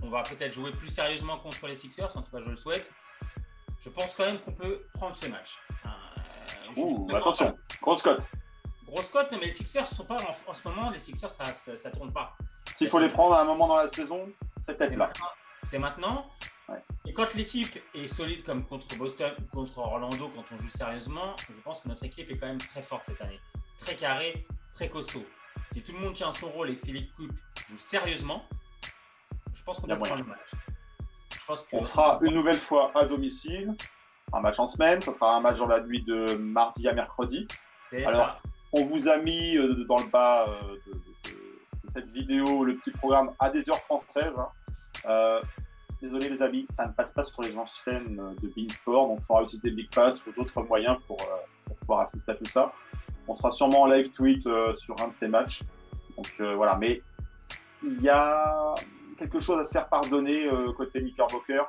On 0.02 0.10
va 0.10 0.24
peut-être 0.24 0.54
jouer 0.54 0.72
plus 0.72 0.88
sérieusement 0.88 1.38
contre 1.38 1.68
les 1.68 1.76
Sixers. 1.76 2.16
En 2.18 2.24
tout 2.24 2.32
cas, 2.32 2.42
je 2.42 2.50
le 2.50 2.56
souhaite. 2.56 2.92
Je 3.82 3.90
pense 3.90 4.16
quand 4.16 4.26
même 4.26 4.40
qu'on 4.40 4.54
peut 4.54 4.82
prendre 4.94 5.16
ce 5.16 5.28
match. 5.28 5.58
Euh, 5.86 5.90
ouh, 6.76 7.08
attention, 7.16 7.56
grosse 7.82 8.02
cote. 8.02 8.28
Grosse 8.88 9.10
cote, 9.10 9.28
mais 9.32 9.40
les 9.40 9.50
Sixers 9.50 9.86
sont 9.88 10.06
pas 10.06 10.16
en, 10.16 10.50
en 10.52 10.54
ce 10.54 10.68
moment. 10.68 10.90
Les 10.90 11.00
Sixers, 11.00 11.32
ça, 11.32 11.46
ça, 11.54 11.76
ça 11.76 11.92
tourne 11.92 12.12
pas. 12.14 12.36
S'il 12.76 12.90
faut 12.90 13.00
les 13.00 13.10
prendre 13.10 13.36
à 13.36 13.42
un 13.42 13.46
moment 13.46 13.68
dans 13.68 13.78
la 13.78 13.88
saison, 13.88 14.30
c'est 14.66 14.78
peut-être 14.78 14.92
là. 14.92 15.08
maintenant. 15.08 15.28
C'est 15.64 15.80
maintenant. 15.80 16.32
Ouais. 16.70 16.82
Et 17.06 17.14
quand 17.14 17.34
l'équipe 17.34 17.78
est 17.94 18.08
solide 18.08 18.44
comme 18.44 18.66
contre 18.66 18.98
Boston, 18.98 19.34
contre 19.54 19.78
Orlando, 19.80 20.30
quand 20.36 20.44
on 20.54 20.58
joue 20.62 20.70
sérieusement, 20.70 21.36
je 21.50 21.60
pense 21.62 21.82
que 21.82 21.88
notre 21.90 22.04
équipe 22.06 22.30
est 22.30 22.38
quand 22.38 22.48
même 22.48 22.58
très 22.58 22.82
forte 22.82 23.06
cette 23.06 23.22
année. 23.22 23.40
Très 23.82 23.96
carrée, 23.96 24.46
très 24.76 24.90
costaud. 24.90 25.26
Si 25.72 25.82
tout 25.82 25.92
le 25.94 26.00
monde 26.00 26.14
tient 26.14 26.32
son 26.32 26.50
rôle 26.50 26.70
et 26.70 26.76
que 26.76 26.82
si 26.82 26.94
l'équipe 26.94 27.32
joue 27.70 27.78
sérieusement, 27.78 28.44
je 29.54 29.64
pense 29.64 29.80
qu'on 29.80 29.88
Il 29.88 29.90
y 29.90 29.94
a 29.94 29.96
peut 29.98 30.04
prendre 30.04 30.22
le 30.24 30.30
match. 30.30 30.52
Je 31.32 31.46
pense 31.46 31.62
que 31.64 31.76
On 31.76 31.86
sera 31.86 32.20
une 32.22 32.34
nouvelle 32.34 32.60
fois 32.60 32.92
à 32.96 33.06
domicile. 33.06 33.76
Un 34.34 34.42
match 34.42 34.60
en 34.60 34.68
semaine, 34.68 35.02
ça 35.02 35.14
sera 35.14 35.36
un 35.36 35.40
match 35.40 35.58
dans 35.58 35.68
la 35.68 35.80
nuit 35.82 36.04
de 36.04 36.36
mardi 36.36 36.88
à 36.88 36.94
mercredi. 36.94 37.48
c'est 37.82 38.04
ça. 38.04 38.40
On 38.74 38.86
vous 38.86 39.08
a 39.08 39.18
mis 39.18 39.58
euh, 39.58 39.86
dans 39.86 39.98
le 39.98 40.08
bas 40.08 40.48
euh, 40.50 40.76
de, 40.88 41.32
cette 41.94 42.12
vidéo 42.12 42.64
le 42.66 42.76
petit 42.76 42.92
programme 42.92 43.32
à 43.40 43.50
des 43.50 43.68
heures 43.70 43.82
françaises. 43.84 44.34
hein. 44.38 44.50
Euh, 45.06 45.42
désolé 46.02 46.30
les 46.30 46.42
amis, 46.42 46.66
ça 46.70 46.86
ne 46.86 46.92
passe 46.92 47.12
pas 47.12 47.24
sur 47.24 47.42
les 47.42 47.58
anciennes 47.58 48.22
de 48.42 48.48
Beansport, 48.56 49.08
donc 49.08 49.20
il 49.22 49.26
faudra 49.26 49.44
utiliser 49.44 49.72
Big 49.72 49.90
Pass 49.90 50.24
ou 50.28 50.32
d'autres 50.32 50.62
moyens 50.64 50.98
pour, 51.08 51.18
pouvoir 51.80 52.02
assister 52.02 52.32
à 52.32 52.36
tout 52.36 52.46
ça. 52.46 52.72
On 53.28 53.36
sera 53.36 53.52
sûrement 53.52 53.84
en 53.84 53.86
live 53.88 54.12
tweet 54.12 54.44
sur 54.76 55.02
un 55.02 55.08
de 55.08 55.14
ces 55.14 55.28
matchs. 55.28 55.64
Donc 56.16 56.32
voilà, 56.56 56.76
mais 56.76 57.02
il 57.84 58.02
y 58.02 58.10
a 58.10 58.76
quelque 59.18 59.40
chose 59.40 59.60
à 59.60 59.64
se 59.64 59.72
faire 59.72 59.88
pardonner 59.88 60.50
côté 60.76 61.02
Knickerbocker. 61.02 61.64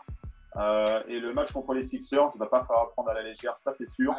Euh, 0.59 1.03
et 1.09 1.21
le 1.21 1.33
match 1.33 1.53
contre 1.53 1.73
les 1.75 1.85
Sixers, 1.85 2.29
il 2.35 2.39
va 2.39 2.47
pas 2.47 2.65
falloir 2.65 2.91
prendre 2.91 3.11
à 3.11 3.15
la 3.15 3.23
légère, 3.23 3.57
ça 3.59 3.73
c'est 3.75 3.89
sûr. 3.89 4.11
Ouais, 4.11 4.17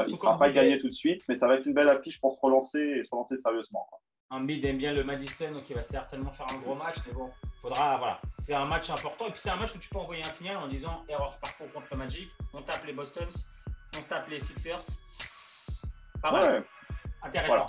Euh, 0.00 0.04
il 0.08 0.12
ne 0.12 0.16
sera 0.16 0.36
pas 0.38 0.50
gagné 0.50 0.78
tout 0.80 0.88
de 0.88 0.92
suite, 0.92 1.22
mais 1.28 1.36
ça 1.36 1.46
va 1.46 1.54
être 1.54 1.66
une 1.66 1.74
belle 1.74 1.88
affiche 1.88 2.20
pour 2.20 2.34
se 2.36 2.40
relancer 2.40 2.80
et 2.80 3.02
se 3.04 3.10
relancer 3.10 3.36
sérieusement. 3.36 3.86
Un 4.30 4.40
bid 4.42 4.64
aime 4.64 4.78
bien 4.78 4.92
le 4.92 5.04
Madison, 5.04 5.52
donc 5.52 5.70
il 5.70 5.76
va 5.76 5.84
certainement 5.84 6.32
faire 6.32 6.46
un 6.52 6.58
gros 6.58 6.74
match, 6.74 6.96
mais 7.06 7.12
bon, 7.12 7.30
faudra, 7.62 7.96
voilà, 7.98 8.18
c'est 8.30 8.54
un 8.54 8.64
match 8.64 8.90
important. 8.90 9.26
Et 9.28 9.30
puis 9.30 9.38
c'est 9.40 9.50
un 9.50 9.56
match 9.56 9.76
où 9.76 9.78
tu 9.78 9.88
peux 9.88 9.98
envoyer 9.98 10.24
un 10.24 10.30
signal 10.30 10.56
en 10.56 10.66
disant 10.66 11.04
erreur 11.08 11.38
parcours 11.40 11.70
contre 11.72 11.86
le 11.92 11.98
Magic, 11.98 12.28
on 12.52 12.62
tape 12.62 12.84
les 12.84 12.92
Bostons, 12.92 13.28
on 13.96 14.02
tape 14.08 14.26
les 14.28 14.40
Sixers. 14.40 14.80
Pas 16.20 16.32
mal, 16.32 16.42
Ouais, 16.42 16.64
intéressant. 17.22 17.48
voilà. 17.54 17.66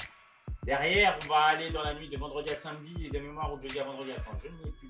Derrière, 0.67 1.17
on 1.23 1.29
va 1.29 1.43
aller 1.45 1.69
dans 1.69 1.81
la 1.81 1.93
nuit 1.93 2.09
de 2.09 2.17
vendredi 2.17 2.51
à 2.51 2.55
samedi 2.55 3.05
et 3.05 3.09
de 3.09 3.19
mémoire 3.19 3.53
ou 3.53 3.55
de 3.55 3.61
jeudi 3.61 3.79
à 3.79 3.85
vendredi. 3.85 4.11
Je 4.43 4.49
n'y 4.49 4.69
ai 4.69 4.71
plus. 4.73 4.89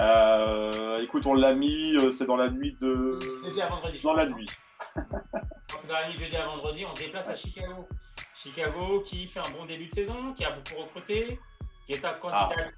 Euh, 0.00 1.00
écoute, 1.00 1.24
on 1.26 1.34
l'a 1.34 1.54
mis, 1.54 1.94
euh, 1.94 2.10
c'est 2.10 2.26
dans 2.26 2.34
la 2.34 2.50
nuit 2.50 2.76
de. 2.80 3.20
Jeudi 3.44 3.62
à 3.62 3.68
vendredi. 3.68 3.98
je 3.98 4.02
Dans 4.02 4.14
la 4.14 4.26
nuit. 4.26 4.48
C'est 4.96 5.86
dans 5.86 5.94
la 5.94 6.08
nuit 6.08 6.16
de 6.16 6.24
jeudi 6.24 6.36
à 6.36 6.44
vendredi, 6.44 6.84
on 6.84 6.92
se 6.92 7.04
déplace 7.04 7.28
à 7.28 7.36
Chicago. 7.36 7.86
Chicago 8.34 9.00
qui 9.06 9.28
fait 9.28 9.38
un 9.38 9.50
bon 9.56 9.64
début 9.64 9.86
de 9.86 9.94
saison, 9.94 10.32
qui 10.32 10.44
a 10.44 10.50
beaucoup 10.50 10.82
recruté, 10.82 11.38
qui 11.86 11.92
est 11.92 12.04
un 12.04 12.14
candidat, 12.14 12.70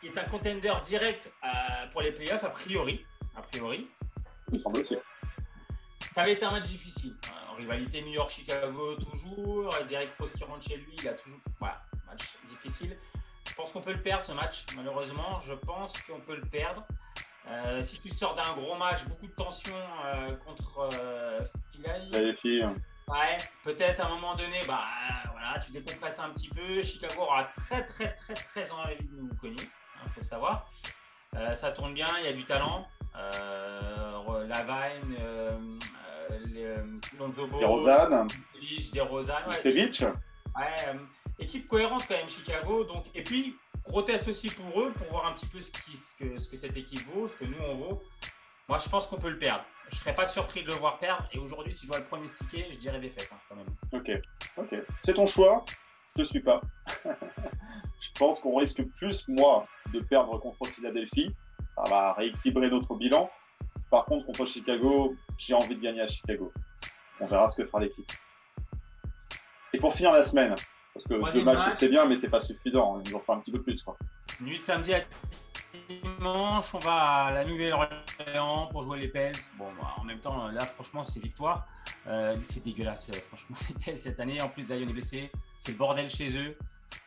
qui 0.00 0.08
est 0.08 0.18
un 0.18 0.24
contender 0.24 0.72
direct 0.82 1.32
euh, 1.44 1.86
pour 1.92 2.02
les 2.02 2.10
playoffs 2.10 2.42
a 2.42 2.50
priori. 2.50 3.06
A 3.36 3.42
priori. 3.42 3.86
me 4.52 4.58
semble-t-il. 4.58 4.98
Ça 6.16 6.22
va 6.22 6.30
être 6.30 6.44
un 6.44 6.50
match 6.50 6.68
difficile. 6.68 7.14
Euh, 7.26 7.52
En 7.52 7.56
rivalité 7.56 8.00
New 8.00 8.12
York-Chicago 8.12 8.94
toujours. 8.94 9.68
Derek 9.86 10.08
Rose 10.18 10.32
qui 10.32 10.44
rentre 10.44 10.66
chez 10.66 10.78
lui, 10.78 10.96
il 10.96 11.06
a 11.06 11.12
toujours. 11.12 11.38
Voilà, 11.60 11.82
match 12.06 12.22
difficile. 12.48 12.96
Je 13.46 13.52
pense 13.52 13.70
qu'on 13.70 13.82
peut 13.82 13.92
le 13.92 14.00
perdre 14.00 14.24
ce 14.24 14.32
match, 14.32 14.64
malheureusement. 14.74 15.40
Je 15.40 15.52
pense 15.52 15.92
qu'on 16.04 16.20
peut 16.20 16.36
le 16.36 16.46
perdre. 16.46 16.86
Euh, 17.48 17.82
si 17.82 18.00
tu 18.00 18.08
sors 18.08 18.34
d'un 18.34 18.54
gros 18.54 18.76
match, 18.76 19.04
beaucoup 19.04 19.26
de 19.26 19.32
tension 19.32 19.76
euh, 20.06 20.34
contre 20.36 20.88
euh, 20.94 21.40
Les 22.12 22.32
filles. 22.32 22.66
Ouais, 23.08 23.36
peut-être 23.62 24.00
à 24.00 24.06
un 24.06 24.14
moment 24.14 24.36
donné, 24.36 24.60
bah 24.66 24.84
voilà, 25.32 25.60
tu 25.62 25.70
décompresses 25.70 26.18
un 26.18 26.30
petit 26.30 26.48
peu. 26.48 26.82
Chicago 26.82 27.24
aura 27.24 27.44
très 27.44 27.84
très 27.84 28.14
très 28.14 28.32
très 28.32 28.72
envie 28.72 29.04
de 29.04 29.20
nous 29.20 29.34
cogner, 29.34 29.68
il 30.02 30.10
faut 30.12 30.20
le 30.20 30.26
savoir. 30.26 30.70
Euh, 31.34 31.54
ça 31.54 31.72
tourne 31.72 31.92
bien, 31.92 32.06
il 32.20 32.24
y 32.24 32.28
a 32.28 32.32
du 32.32 32.46
talent. 32.46 32.88
Euh, 33.14 33.66
Et 37.60 37.64
Rosanne, 37.64 38.28
Lich, 38.60 38.90
DeRozan, 38.92 39.34
ouais. 39.48 39.58
Ouais, 40.56 40.62
euh, 40.88 40.94
équipe 41.38 41.68
cohérente 41.68 42.06
quand 42.08 42.16
même 42.16 42.28
Chicago. 42.28 42.84
Donc, 42.84 43.04
et 43.14 43.22
puis, 43.22 43.56
gros 43.84 44.02
test 44.02 44.26
aussi 44.28 44.48
pour 44.48 44.80
eux, 44.80 44.92
pour 44.92 45.06
voir 45.08 45.26
un 45.26 45.32
petit 45.32 45.46
peu 45.46 45.60
ce, 45.60 45.70
qui, 45.70 45.96
ce, 45.96 46.16
que, 46.16 46.38
ce 46.38 46.48
que 46.48 46.56
cette 46.56 46.76
équipe 46.76 47.06
vaut, 47.12 47.28
ce 47.28 47.36
que 47.36 47.44
nous 47.44 47.58
on 47.60 47.76
vaut. 47.76 48.02
Moi, 48.68 48.78
je 48.78 48.88
pense 48.88 49.06
qu'on 49.06 49.18
peut 49.18 49.30
le 49.30 49.38
perdre. 49.38 49.64
Je 49.90 49.96
serais 49.96 50.14
pas 50.14 50.26
surpris 50.26 50.62
de 50.62 50.68
le 50.68 50.74
voir 50.74 50.98
perdre. 50.98 51.28
Et 51.32 51.38
aujourd'hui, 51.38 51.72
si 51.72 51.86
je 51.86 51.90
dois 51.90 52.00
le 52.00 52.06
pronostiquer, 52.06 52.66
je 52.72 52.78
dirais 52.78 52.98
défaite 52.98 53.28
hein, 53.32 53.38
quand 53.48 53.56
même. 53.56 53.66
Ok, 53.92 54.10
ok. 54.56 54.80
C'est 55.04 55.14
ton 55.14 55.26
choix, 55.26 55.64
je 56.16 56.22
te 56.22 56.26
suis 56.26 56.40
pas. 56.40 56.60
je 57.04 58.08
pense 58.18 58.40
qu'on 58.40 58.56
risque 58.56 58.82
plus, 58.96 59.26
moi, 59.28 59.66
de 59.92 60.00
perdre 60.00 60.38
contre 60.38 60.66
Philadelphie. 60.66 61.30
Ça 61.74 61.84
va 61.88 62.14
rééquilibrer 62.14 62.70
notre 62.70 62.94
bilan. 62.94 63.30
Par 63.90 64.04
contre, 64.04 64.26
contre 64.26 64.46
Chicago, 64.46 65.14
j'ai 65.38 65.54
envie 65.54 65.76
de 65.76 65.80
gagner 65.80 66.02
à 66.02 66.08
Chicago. 66.08 66.52
On 67.20 67.26
verra 67.26 67.48
ce 67.48 67.56
que 67.56 67.66
fera 67.66 67.80
l'équipe. 67.80 68.10
Et 69.72 69.78
pour 69.78 69.94
finir 69.94 70.12
la 70.12 70.22
semaine, 70.22 70.54
parce 70.94 71.04
que 71.06 71.32
deux 71.32 71.44
matchs 71.44 71.66
match. 71.66 71.74
c'est 71.74 71.88
bien, 71.88 72.06
mais 72.06 72.16
c'est 72.16 72.30
pas 72.30 72.40
suffisant. 72.40 73.00
Il 73.04 73.10
nous 73.10 73.16
en 73.18 73.20
faut 73.20 73.32
un 73.32 73.40
petit 73.40 73.52
peu 73.52 73.62
plus. 73.62 73.82
Quoi. 73.82 73.96
Nuit 74.40 74.58
de 74.58 74.62
samedi 74.62 74.94
à 74.94 75.02
dimanche, 75.88 76.74
on 76.74 76.78
va 76.78 76.94
à 76.94 77.32
la 77.32 77.44
Nouvelle-Orléans 77.44 78.68
pour 78.68 78.82
jouer 78.82 79.00
les 79.00 79.08
Pels. 79.08 79.36
Bon, 79.58 79.66
bah, 79.78 79.94
en 79.98 80.04
même 80.04 80.18
temps, 80.20 80.48
là, 80.48 80.62
franchement, 80.62 81.04
c'est 81.04 81.20
victoire. 81.20 81.66
Euh, 82.06 82.36
c'est 82.42 82.64
dégueulasse, 82.64 83.10
euh, 83.10 83.20
franchement, 83.28 83.56
les 83.68 83.74
Pels 83.84 83.98
cette 83.98 84.18
année. 84.18 84.40
En 84.40 84.48
plus, 84.48 84.68
Zion 84.68 84.88
est 84.88 84.92
blessé. 84.92 85.30
C'est 85.58 85.72
le 85.72 85.78
bordel 85.78 86.08
chez 86.10 86.36
eux. 86.36 86.56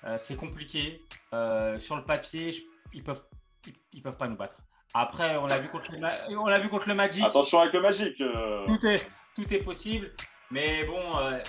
Euh, 0.04 0.18
c'est 0.18 0.36
compliqué. 0.36 1.04
Euh, 1.34 1.80
sur 1.80 1.96
le 1.96 2.04
papier, 2.04 2.54
ils 2.94 3.04
peuvent, 3.04 3.24
ils, 3.66 3.74
ils 3.94 4.02
peuvent 4.02 4.18
pas 4.18 4.28
nous 4.28 4.38
battre. 4.38 4.56
Après, 4.94 5.38
on 5.38 5.46
l'a 5.48 5.60
vu 5.60 5.70
contre 5.70 5.92
le, 5.92 6.00
Ma- 6.00 6.28
on 6.30 6.48
l'a 6.48 6.60
vu 6.60 6.70
contre 6.70 6.88
le 6.88 6.96
Magic. 6.96 7.24
Attention 7.24 7.60
avec 7.60 7.74
le 7.74 7.82
Magic. 7.82 8.20
euh, 8.22 8.66
Tout 8.66 8.86
est, 8.88 9.08
tout 9.36 9.54
est 9.54 9.60
possible. 9.60 10.12
Mais 10.52 10.84
bon, 10.86 11.18
euh, 11.20 11.40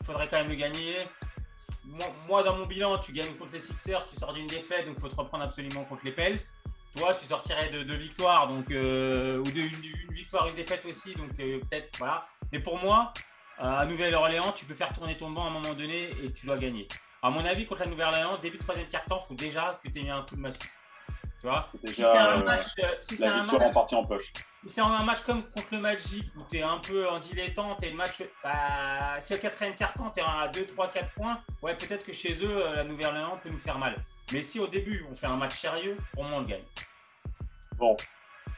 il 0.00 0.06
faudrait 0.06 0.28
quand 0.28 0.38
même 0.38 0.48
le 0.48 0.54
gagner. 0.54 1.06
Moi, 1.86 2.06
moi, 2.28 2.42
dans 2.42 2.56
mon 2.56 2.66
bilan, 2.66 2.98
tu 2.98 3.12
gagnes 3.12 3.34
contre 3.34 3.52
les 3.52 3.58
Sixers, 3.58 4.06
tu 4.08 4.16
sors 4.16 4.32
d'une 4.32 4.46
défaite, 4.46 4.86
donc 4.86 4.94
il 4.98 5.00
faut 5.00 5.08
te 5.08 5.16
reprendre 5.16 5.44
absolument 5.44 5.84
contre 5.84 6.04
les 6.04 6.12
Pels. 6.12 6.38
Toi, 6.96 7.12
tu 7.14 7.26
sortirais 7.26 7.68
de 7.68 7.82
deux 7.82 7.96
victoires, 7.96 8.46
donc, 8.48 8.70
euh, 8.70 9.38
ou 9.38 9.42
de, 9.44 9.60
une, 9.60 9.84
une 10.08 10.14
victoire, 10.14 10.48
une 10.48 10.54
défaite 10.54 10.84
aussi, 10.86 11.14
donc 11.14 11.30
euh, 11.40 11.60
peut-être, 11.60 11.98
voilà. 11.98 12.26
Mais 12.52 12.58
pour 12.60 12.78
moi, 12.78 13.12
euh, 13.60 13.64
à 13.64 13.84
Nouvelle-Orléans, 13.84 14.52
tu 14.52 14.64
peux 14.64 14.72
faire 14.74 14.92
tourner 14.94 15.16
ton 15.16 15.30
banc 15.30 15.44
à 15.44 15.48
un 15.48 15.50
moment 15.50 15.74
donné 15.74 16.10
et 16.22 16.32
tu 16.32 16.46
dois 16.46 16.56
gagner. 16.56 16.88
À 17.22 17.28
mon 17.30 17.44
avis, 17.44 17.66
contre 17.66 17.82
la 17.82 17.86
Nouvelle-Orléans, 17.88 18.38
début 18.38 18.56
de 18.58 18.62
troisième 18.62 18.88
quart-temps, 18.88 19.20
il 19.24 19.26
faut 19.28 19.34
déjà 19.34 19.78
que 19.82 19.88
tu 19.88 19.98
aies 19.98 20.02
mis 20.02 20.10
un 20.10 20.22
coup 20.22 20.36
de 20.36 20.40
massue. 20.40 20.70
Tu 21.46 21.52
vois 21.52 21.68
c'est 21.84 21.88
Si 21.90 21.94
c'est 21.94 22.18
un 22.18 22.40
euh, 22.40 22.44
match, 22.44 22.64
euh, 22.80 22.86
si 23.02 23.16
c'est 23.16 23.26
un 23.28 23.44
match 23.44 23.92
en 23.92 24.04
poche. 24.04 24.32
c'est 24.66 24.80
un 24.80 25.02
match 25.04 25.20
comme 25.20 25.44
contre 25.44 25.68
le 25.70 25.78
Magic 25.78 26.24
où 26.36 26.40
tu 26.50 26.56
es 26.56 26.62
un 26.62 26.78
peu 26.78 27.08
en 27.08 27.20
dilettante 27.20 27.80
et 27.84 27.90
le 27.90 27.96
match, 27.96 28.20
bah, 28.42 29.20
si 29.20 29.32
au 29.32 29.38
quatrième 29.38 29.76
quart-temps 29.76 30.10
tu 30.10 30.18
es 30.18 30.24
à 30.24 30.48
2, 30.48 30.66
3, 30.66 30.88
4 30.88 31.10
points, 31.12 31.38
ouais, 31.62 31.76
peut-être 31.76 32.04
que 32.04 32.12
chez 32.12 32.32
eux, 32.44 32.50
euh, 32.50 32.74
la 32.74 32.82
Nouvelle-Orléans 32.82 33.38
peut 33.40 33.50
nous 33.50 33.60
faire 33.60 33.78
mal. 33.78 33.94
Mais 34.32 34.42
si 34.42 34.58
au 34.58 34.66
début 34.66 35.06
on 35.08 35.14
fait 35.14 35.28
un 35.28 35.36
match 35.36 35.56
sérieux, 35.56 35.96
pour 36.14 36.24
moi 36.24 36.38
on 36.38 36.40
le 36.40 36.46
gagne. 36.46 36.64
Bon, 37.76 37.96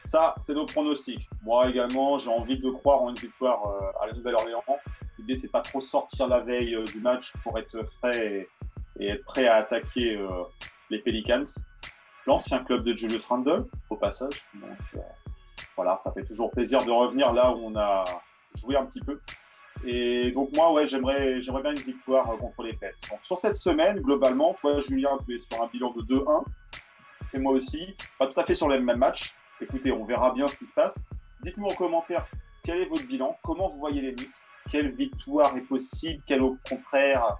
ça, 0.01 0.33
c'est 0.41 0.55
nos 0.55 0.65
pronostics. 0.65 1.29
Moi 1.43 1.69
également, 1.69 2.17
j'ai 2.17 2.31
envie 2.31 2.57
de 2.57 2.71
croire 2.71 3.03
en 3.03 3.09
une 3.09 3.17
victoire 3.17 3.61
à 4.01 4.07
la 4.07 4.13
Nouvelle-Orléans. 4.13 4.63
L'idée, 5.19 5.37
c'est 5.37 5.51
pas 5.51 5.61
trop 5.61 5.81
sortir 5.81 6.27
la 6.27 6.39
veille 6.39 6.75
du 6.85 6.99
match 7.01 7.33
pour 7.43 7.59
être 7.59 7.83
frais 7.99 8.17
et, 8.17 8.49
et 8.99 9.09
être 9.09 9.25
prêt 9.25 9.47
à 9.47 9.57
attaquer 9.57 10.15
euh, 10.15 10.27
les 10.89 10.97
Pelicans. 10.97 11.43
L'ancien 12.29 12.63
club 12.63 12.83
de 12.83 12.95
Julius 12.95 13.25
Randle, 13.25 13.65
au 13.89 13.95
passage. 13.95 14.45
Donc, 14.53 14.77
euh, 14.95 14.99
voilà, 15.75 15.99
ça 16.03 16.11
fait 16.11 16.23
toujours 16.23 16.51
plaisir 16.51 16.85
de 16.85 16.91
revenir 16.91 17.33
là 17.33 17.51
où 17.51 17.59
on 17.65 17.75
a 17.75 18.05
joué 18.53 18.75
un 18.75 18.85
petit 18.85 18.99
peu. 18.99 19.17
Et 19.83 20.29
donc, 20.29 20.55
moi, 20.55 20.71
ouais, 20.71 20.87
j'aimerais, 20.87 21.41
j'aimerais 21.41 21.63
bien 21.63 21.71
une 21.71 21.79
victoire 21.79 22.29
euh, 22.29 22.37
contre 22.37 22.61
les 22.61 22.73
Pels. 22.73 22.93
Donc, 23.09 23.19
sur 23.23 23.35
cette 23.35 23.55
semaine, 23.55 23.99
globalement, 24.01 24.55
toi, 24.61 24.79
Julien, 24.79 25.17
tu 25.25 25.37
es 25.37 25.39
sur 25.39 25.63
un 25.63 25.65
bilan 25.73 25.91
de 25.93 26.03
2-1 26.03 26.43
et 27.33 27.39
moi 27.39 27.53
aussi. 27.53 27.95
Pas 28.19 28.27
tout 28.27 28.39
à 28.39 28.45
fait 28.45 28.53
sur 28.53 28.67
le 28.67 28.79
même 28.79 28.99
match. 28.99 29.33
Écoutez, 29.59 29.91
on 29.91 30.05
verra 30.05 30.31
bien 30.31 30.47
ce 30.47 30.55
qui 30.55 30.65
se 30.65 30.73
passe. 30.75 31.03
Dites-nous 31.41 31.65
en 31.65 31.73
commentaire 31.73 32.27
quel 32.63 32.81
est 32.81 32.85
votre 32.85 33.07
bilan? 33.07 33.35
Comment 33.43 33.69
vous 33.69 33.79
voyez 33.79 34.01
les 34.01 34.13
Knicks? 34.13 34.35
Quelle 34.69 34.91
victoire 34.91 35.57
est 35.57 35.61
possible? 35.61 36.21
Quelle 36.27 36.43
au 36.43 36.57
contraire 36.69 37.37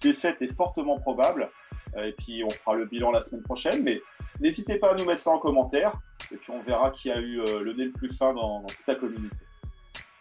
défaite 0.00 0.40
est 0.42 0.54
fortement 0.54 1.00
probable? 1.00 1.50
Euh, 1.96 2.04
Et 2.04 2.12
puis 2.12 2.44
on 2.44 2.50
fera 2.50 2.74
le 2.76 2.84
bilan 2.84 3.10
la 3.10 3.20
semaine 3.20 3.42
prochaine. 3.42 3.82
Mais 3.82 4.00
n'hésitez 4.40 4.76
pas 4.76 4.92
à 4.92 4.94
nous 4.94 5.04
mettre 5.04 5.22
ça 5.22 5.30
en 5.30 5.38
commentaire. 5.38 5.92
Et 6.32 6.36
puis 6.36 6.50
on 6.50 6.62
verra 6.62 6.90
qui 6.90 7.10
a 7.10 7.18
eu 7.18 7.40
euh, 7.40 7.62
le 7.62 7.72
nez 7.72 7.86
le 7.86 7.92
plus 7.92 8.16
fin 8.16 8.32
dans, 8.32 8.62
toute 8.64 8.86
la 8.86 8.94
communauté. 8.94 9.36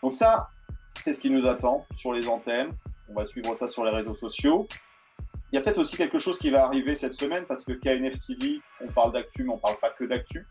Donc 0.02 0.14
ça, 0.14 0.50
c'est 0.96 1.14
ce 1.14 1.20
qui 1.20 1.30
nous 1.30 1.46
attend 1.48 1.86
sur 1.96 2.14
les 2.14 2.28
antennes. 2.28 2.72
On 3.10 3.14
va 3.14 3.26
suivre 3.26 3.56
ça 3.56 3.68
sur 3.68 3.84
les 3.84 3.92
réseaux 3.92 4.16
sociaux. 4.16 4.68
Il 5.52 5.56
y 5.56 5.58
a 5.58 5.62
peut-être 5.62 5.78
aussi 5.78 5.96
quelque 5.96 6.18
chose 6.18 6.38
qui 6.38 6.50
va 6.50 6.66
arriver 6.66 6.94
cette 6.94 7.14
semaine 7.14 7.46
parce 7.46 7.64
que 7.64 7.72
KNF 7.72 8.20
TV, 8.20 8.60
on 8.82 8.88
parle 8.88 9.14
d'actu, 9.14 9.44
mais 9.44 9.52
on 9.52 9.56
ne 9.56 9.62
parle 9.62 9.78
pas 9.78 9.92
que 9.92 10.04
d'actu. 10.04 10.46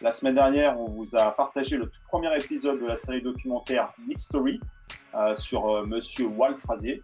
La 0.00 0.12
semaine 0.12 0.34
dernière, 0.34 0.78
on 0.78 0.88
vous 0.88 1.16
a 1.16 1.30
partagé 1.32 1.76
le 1.76 1.90
premier 2.08 2.34
épisode 2.36 2.80
de 2.80 2.86
la 2.86 2.98
série 2.98 3.22
documentaire 3.22 3.92
Nick 4.06 4.20
Story 4.20 4.60
euh, 5.14 5.36
sur 5.36 5.68
euh, 5.68 5.86
Monsieur 5.86 6.28
Frazier. 6.64 7.02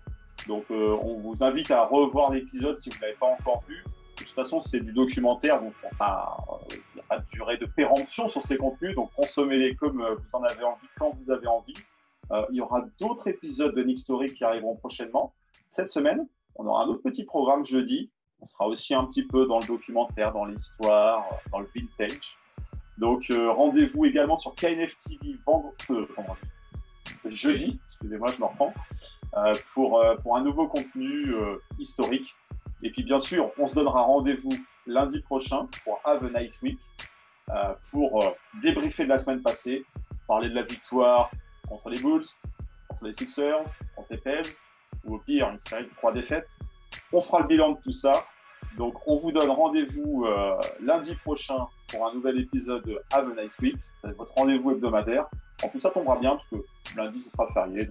Donc, 0.49 0.65
on 0.71 1.19
vous 1.21 1.43
invite 1.43 1.71
à 1.71 1.87
revoir 1.87 2.31
l'épisode 2.31 2.77
si 2.79 2.91
vous 2.91 2.97
ne 2.97 3.01
l'avez 3.03 3.15
pas 3.15 3.27
encore 3.27 3.65
vu. 3.67 3.83
De 4.17 4.25
toute 4.25 4.35
façon, 4.35 4.61
c'est 4.61 4.81
du 4.81 4.93
documentaire, 4.93 5.61
donc 5.61 5.75
il 5.83 5.85
n'y 5.85 7.01
a 7.01 7.05
pas 7.09 7.19
de 7.19 7.25
durée 7.33 7.59
de 7.59 7.67
péremption 7.67 8.29
sur 8.29 8.43
ces 8.43 8.57
contenus. 8.57 8.95
Donc, 8.95 9.11
consommez-les 9.15 9.75
comme 9.77 10.03
vous 10.03 10.37
en 10.37 10.43
avez 10.43 10.65
envie, 10.65 10.89
quand 10.99 11.15
vous 11.21 11.31
avez 11.31 11.47
envie. 11.47 11.75
il 12.51 12.57
y 12.57 12.61
aura 12.61 12.83
d'autres 12.99 13.29
épisodes 13.29 13.75
de 13.75 13.83
Nick 13.83 13.99
Story 13.99 14.33
qui 14.33 14.45
arriveront 14.45 14.77
prochainement. 14.77 15.35
Cette 15.71 15.89
semaine, 15.89 16.27
on 16.55 16.67
aura 16.67 16.85
un 16.85 16.87
autre 16.87 17.03
petit 17.03 17.25
programme 17.25 17.65
jeudi. 17.65 18.11
On 18.41 18.47
sera 18.47 18.67
aussi 18.67 18.95
un 18.95 19.05
petit 19.05 19.27
peu 19.27 19.47
dans 19.47 19.61
le 19.61 19.67
documentaire, 19.67 20.33
dans 20.33 20.45
l'histoire, 20.45 21.25
dans 21.53 21.61
le 21.61 21.69
vintage. 21.75 22.39
Donc 22.99 23.31
euh, 23.31 23.53
rendez-vous 23.53 24.07
également 24.07 24.39
sur 24.39 24.55
KNF 24.55 24.97
TV 24.97 25.37
vendredi, 25.47 26.13
jeudi, 27.27 27.81
excusez-moi, 27.87 28.29
je 28.35 28.41
me 28.41 28.47
reprends, 28.47 28.73
euh, 29.37 29.55
pour, 29.75 29.99
euh, 29.99 30.17
pour 30.17 30.37
un 30.37 30.43
nouveau 30.43 30.67
contenu 30.67 31.35
historique. 31.79 32.35
Et 32.83 32.91
puis 32.91 33.03
bien 33.03 33.19
sûr, 33.19 33.51
on 33.59 33.67
se 33.67 33.75
donnera 33.75 34.03
rendez-vous 34.03 34.53
lundi 34.87 35.21
prochain 35.21 35.67
pour 35.85 36.01
Have 36.05 36.25
a 36.25 36.41
Nice 36.41 36.61
Week 36.63 36.79
pour 37.91 38.37
débriefer 38.61 39.05
de 39.05 39.09
la 39.09 39.19
semaine 39.19 39.41
passée, 39.41 39.85
parler 40.27 40.49
de 40.49 40.55
la 40.55 40.63
victoire 40.63 41.31
contre 41.69 41.91
les 41.91 42.01
Bulls, 42.01 42.25
contre 42.89 43.05
les 43.05 43.15
Sixers, 43.15 43.65
contre 43.95 44.09
les 44.11 44.19
Pels, 44.19 44.47
ou 45.05 45.17
au 45.17 45.19
pire, 45.19 45.49
une 45.51 45.61
série 45.61 45.85
de 45.85 45.91
trois 45.97 46.13
défaites. 46.13 46.49
On 47.13 47.21
fera 47.21 47.41
le 47.41 47.47
bilan 47.47 47.73
de 47.73 47.81
tout 47.81 47.93
ça. 47.93 48.25
Donc, 48.77 48.95
on 49.07 49.19
vous 49.19 49.33
donne 49.33 49.51
rendez-vous 49.51 50.27
euh, 50.27 50.59
lundi 50.81 51.15
prochain 51.17 51.67
pour 51.89 52.07
un 52.07 52.15
nouvel 52.15 52.41
épisode 52.41 52.85
de 52.85 53.01
Have 53.13 53.33
a 53.37 53.43
Nice 53.43 53.59
Week. 53.59 53.77
C'est 54.03 54.15
votre 54.17 54.33
rendez-vous 54.35 54.73
hebdomadaire. 54.73 55.27
En 55.63 55.69
plus, 55.69 55.81
ça 55.81 55.91
tombera 55.91 56.17
bien 56.17 56.37
parce 56.37 56.49
que 56.49 56.97
lundi, 56.97 57.23
ce 57.23 57.31
sera 57.31 57.51
férié. 57.53 57.89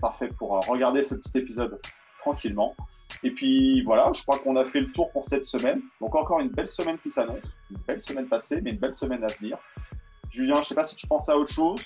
Parfait 0.00 0.28
pour 0.28 0.56
euh, 0.56 0.60
regarder 0.68 1.02
ce 1.02 1.14
petit 1.14 1.38
épisode 1.38 1.80
tranquillement. 2.24 2.74
Et 3.22 3.30
puis 3.30 3.82
voilà, 3.82 4.10
je 4.14 4.22
crois 4.22 4.38
qu'on 4.38 4.56
a 4.56 4.64
fait 4.64 4.80
le 4.80 4.90
tour 4.92 5.10
pour 5.12 5.24
cette 5.26 5.44
semaine. 5.44 5.80
Donc, 6.00 6.14
encore 6.14 6.40
une 6.40 6.48
belle 6.48 6.68
semaine 6.68 6.98
qui 6.98 7.10
s'annonce. 7.10 7.44
Une 7.70 7.76
belle 7.86 8.02
semaine 8.02 8.26
passée, 8.26 8.60
mais 8.60 8.70
une 8.70 8.78
belle 8.78 8.94
semaine 8.94 9.22
à 9.22 9.28
venir. 9.28 9.58
Julien, 10.30 10.54
je 10.56 10.60
ne 10.60 10.64
sais 10.64 10.74
pas 10.74 10.84
si 10.84 10.96
tu 10.96 11.06
penses 11.06 11.28
à 11.28 11.36
autre 11.36 11.52
chose. 11.52 11.80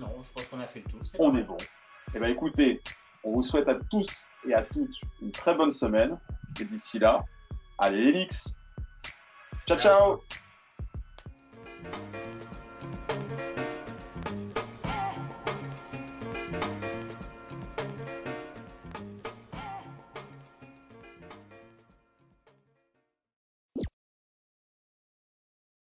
Non, 0.00 0.08
je 0.22 0.32
pense 0.32 0.44
qu'on 0.44 0.60
a 0.60 0.66
fait 0.66 0.82
le 0.84 0.90
tour. 0.90 1.00
on 1.18 1.36
est 1.36 1.42
bon. 1.42 1.56
Eh 2.14 2.18
bien, 2.18 2.28
écoutez, 2.28 2.80
on 3.24 3.32
vous 3.32 3.42
souhaite 3.42 3.68
à 3.68 3.74
tous 3.90 4.28
et 4.48 4.54
à 4.54 4.62
toutes 4.62 4.94
une 5.20 5.32
très 5.32 5.54
bonne 5.54 5.72
semaine. 5.72 6.18
Et 6.60 6.64
d'ici 6.64 6.98
là, 6.98 7.24
allez 7.76 8.12
les 8.12 8.28
Ciao, 9.66 9.76
ciao 9.78 10.22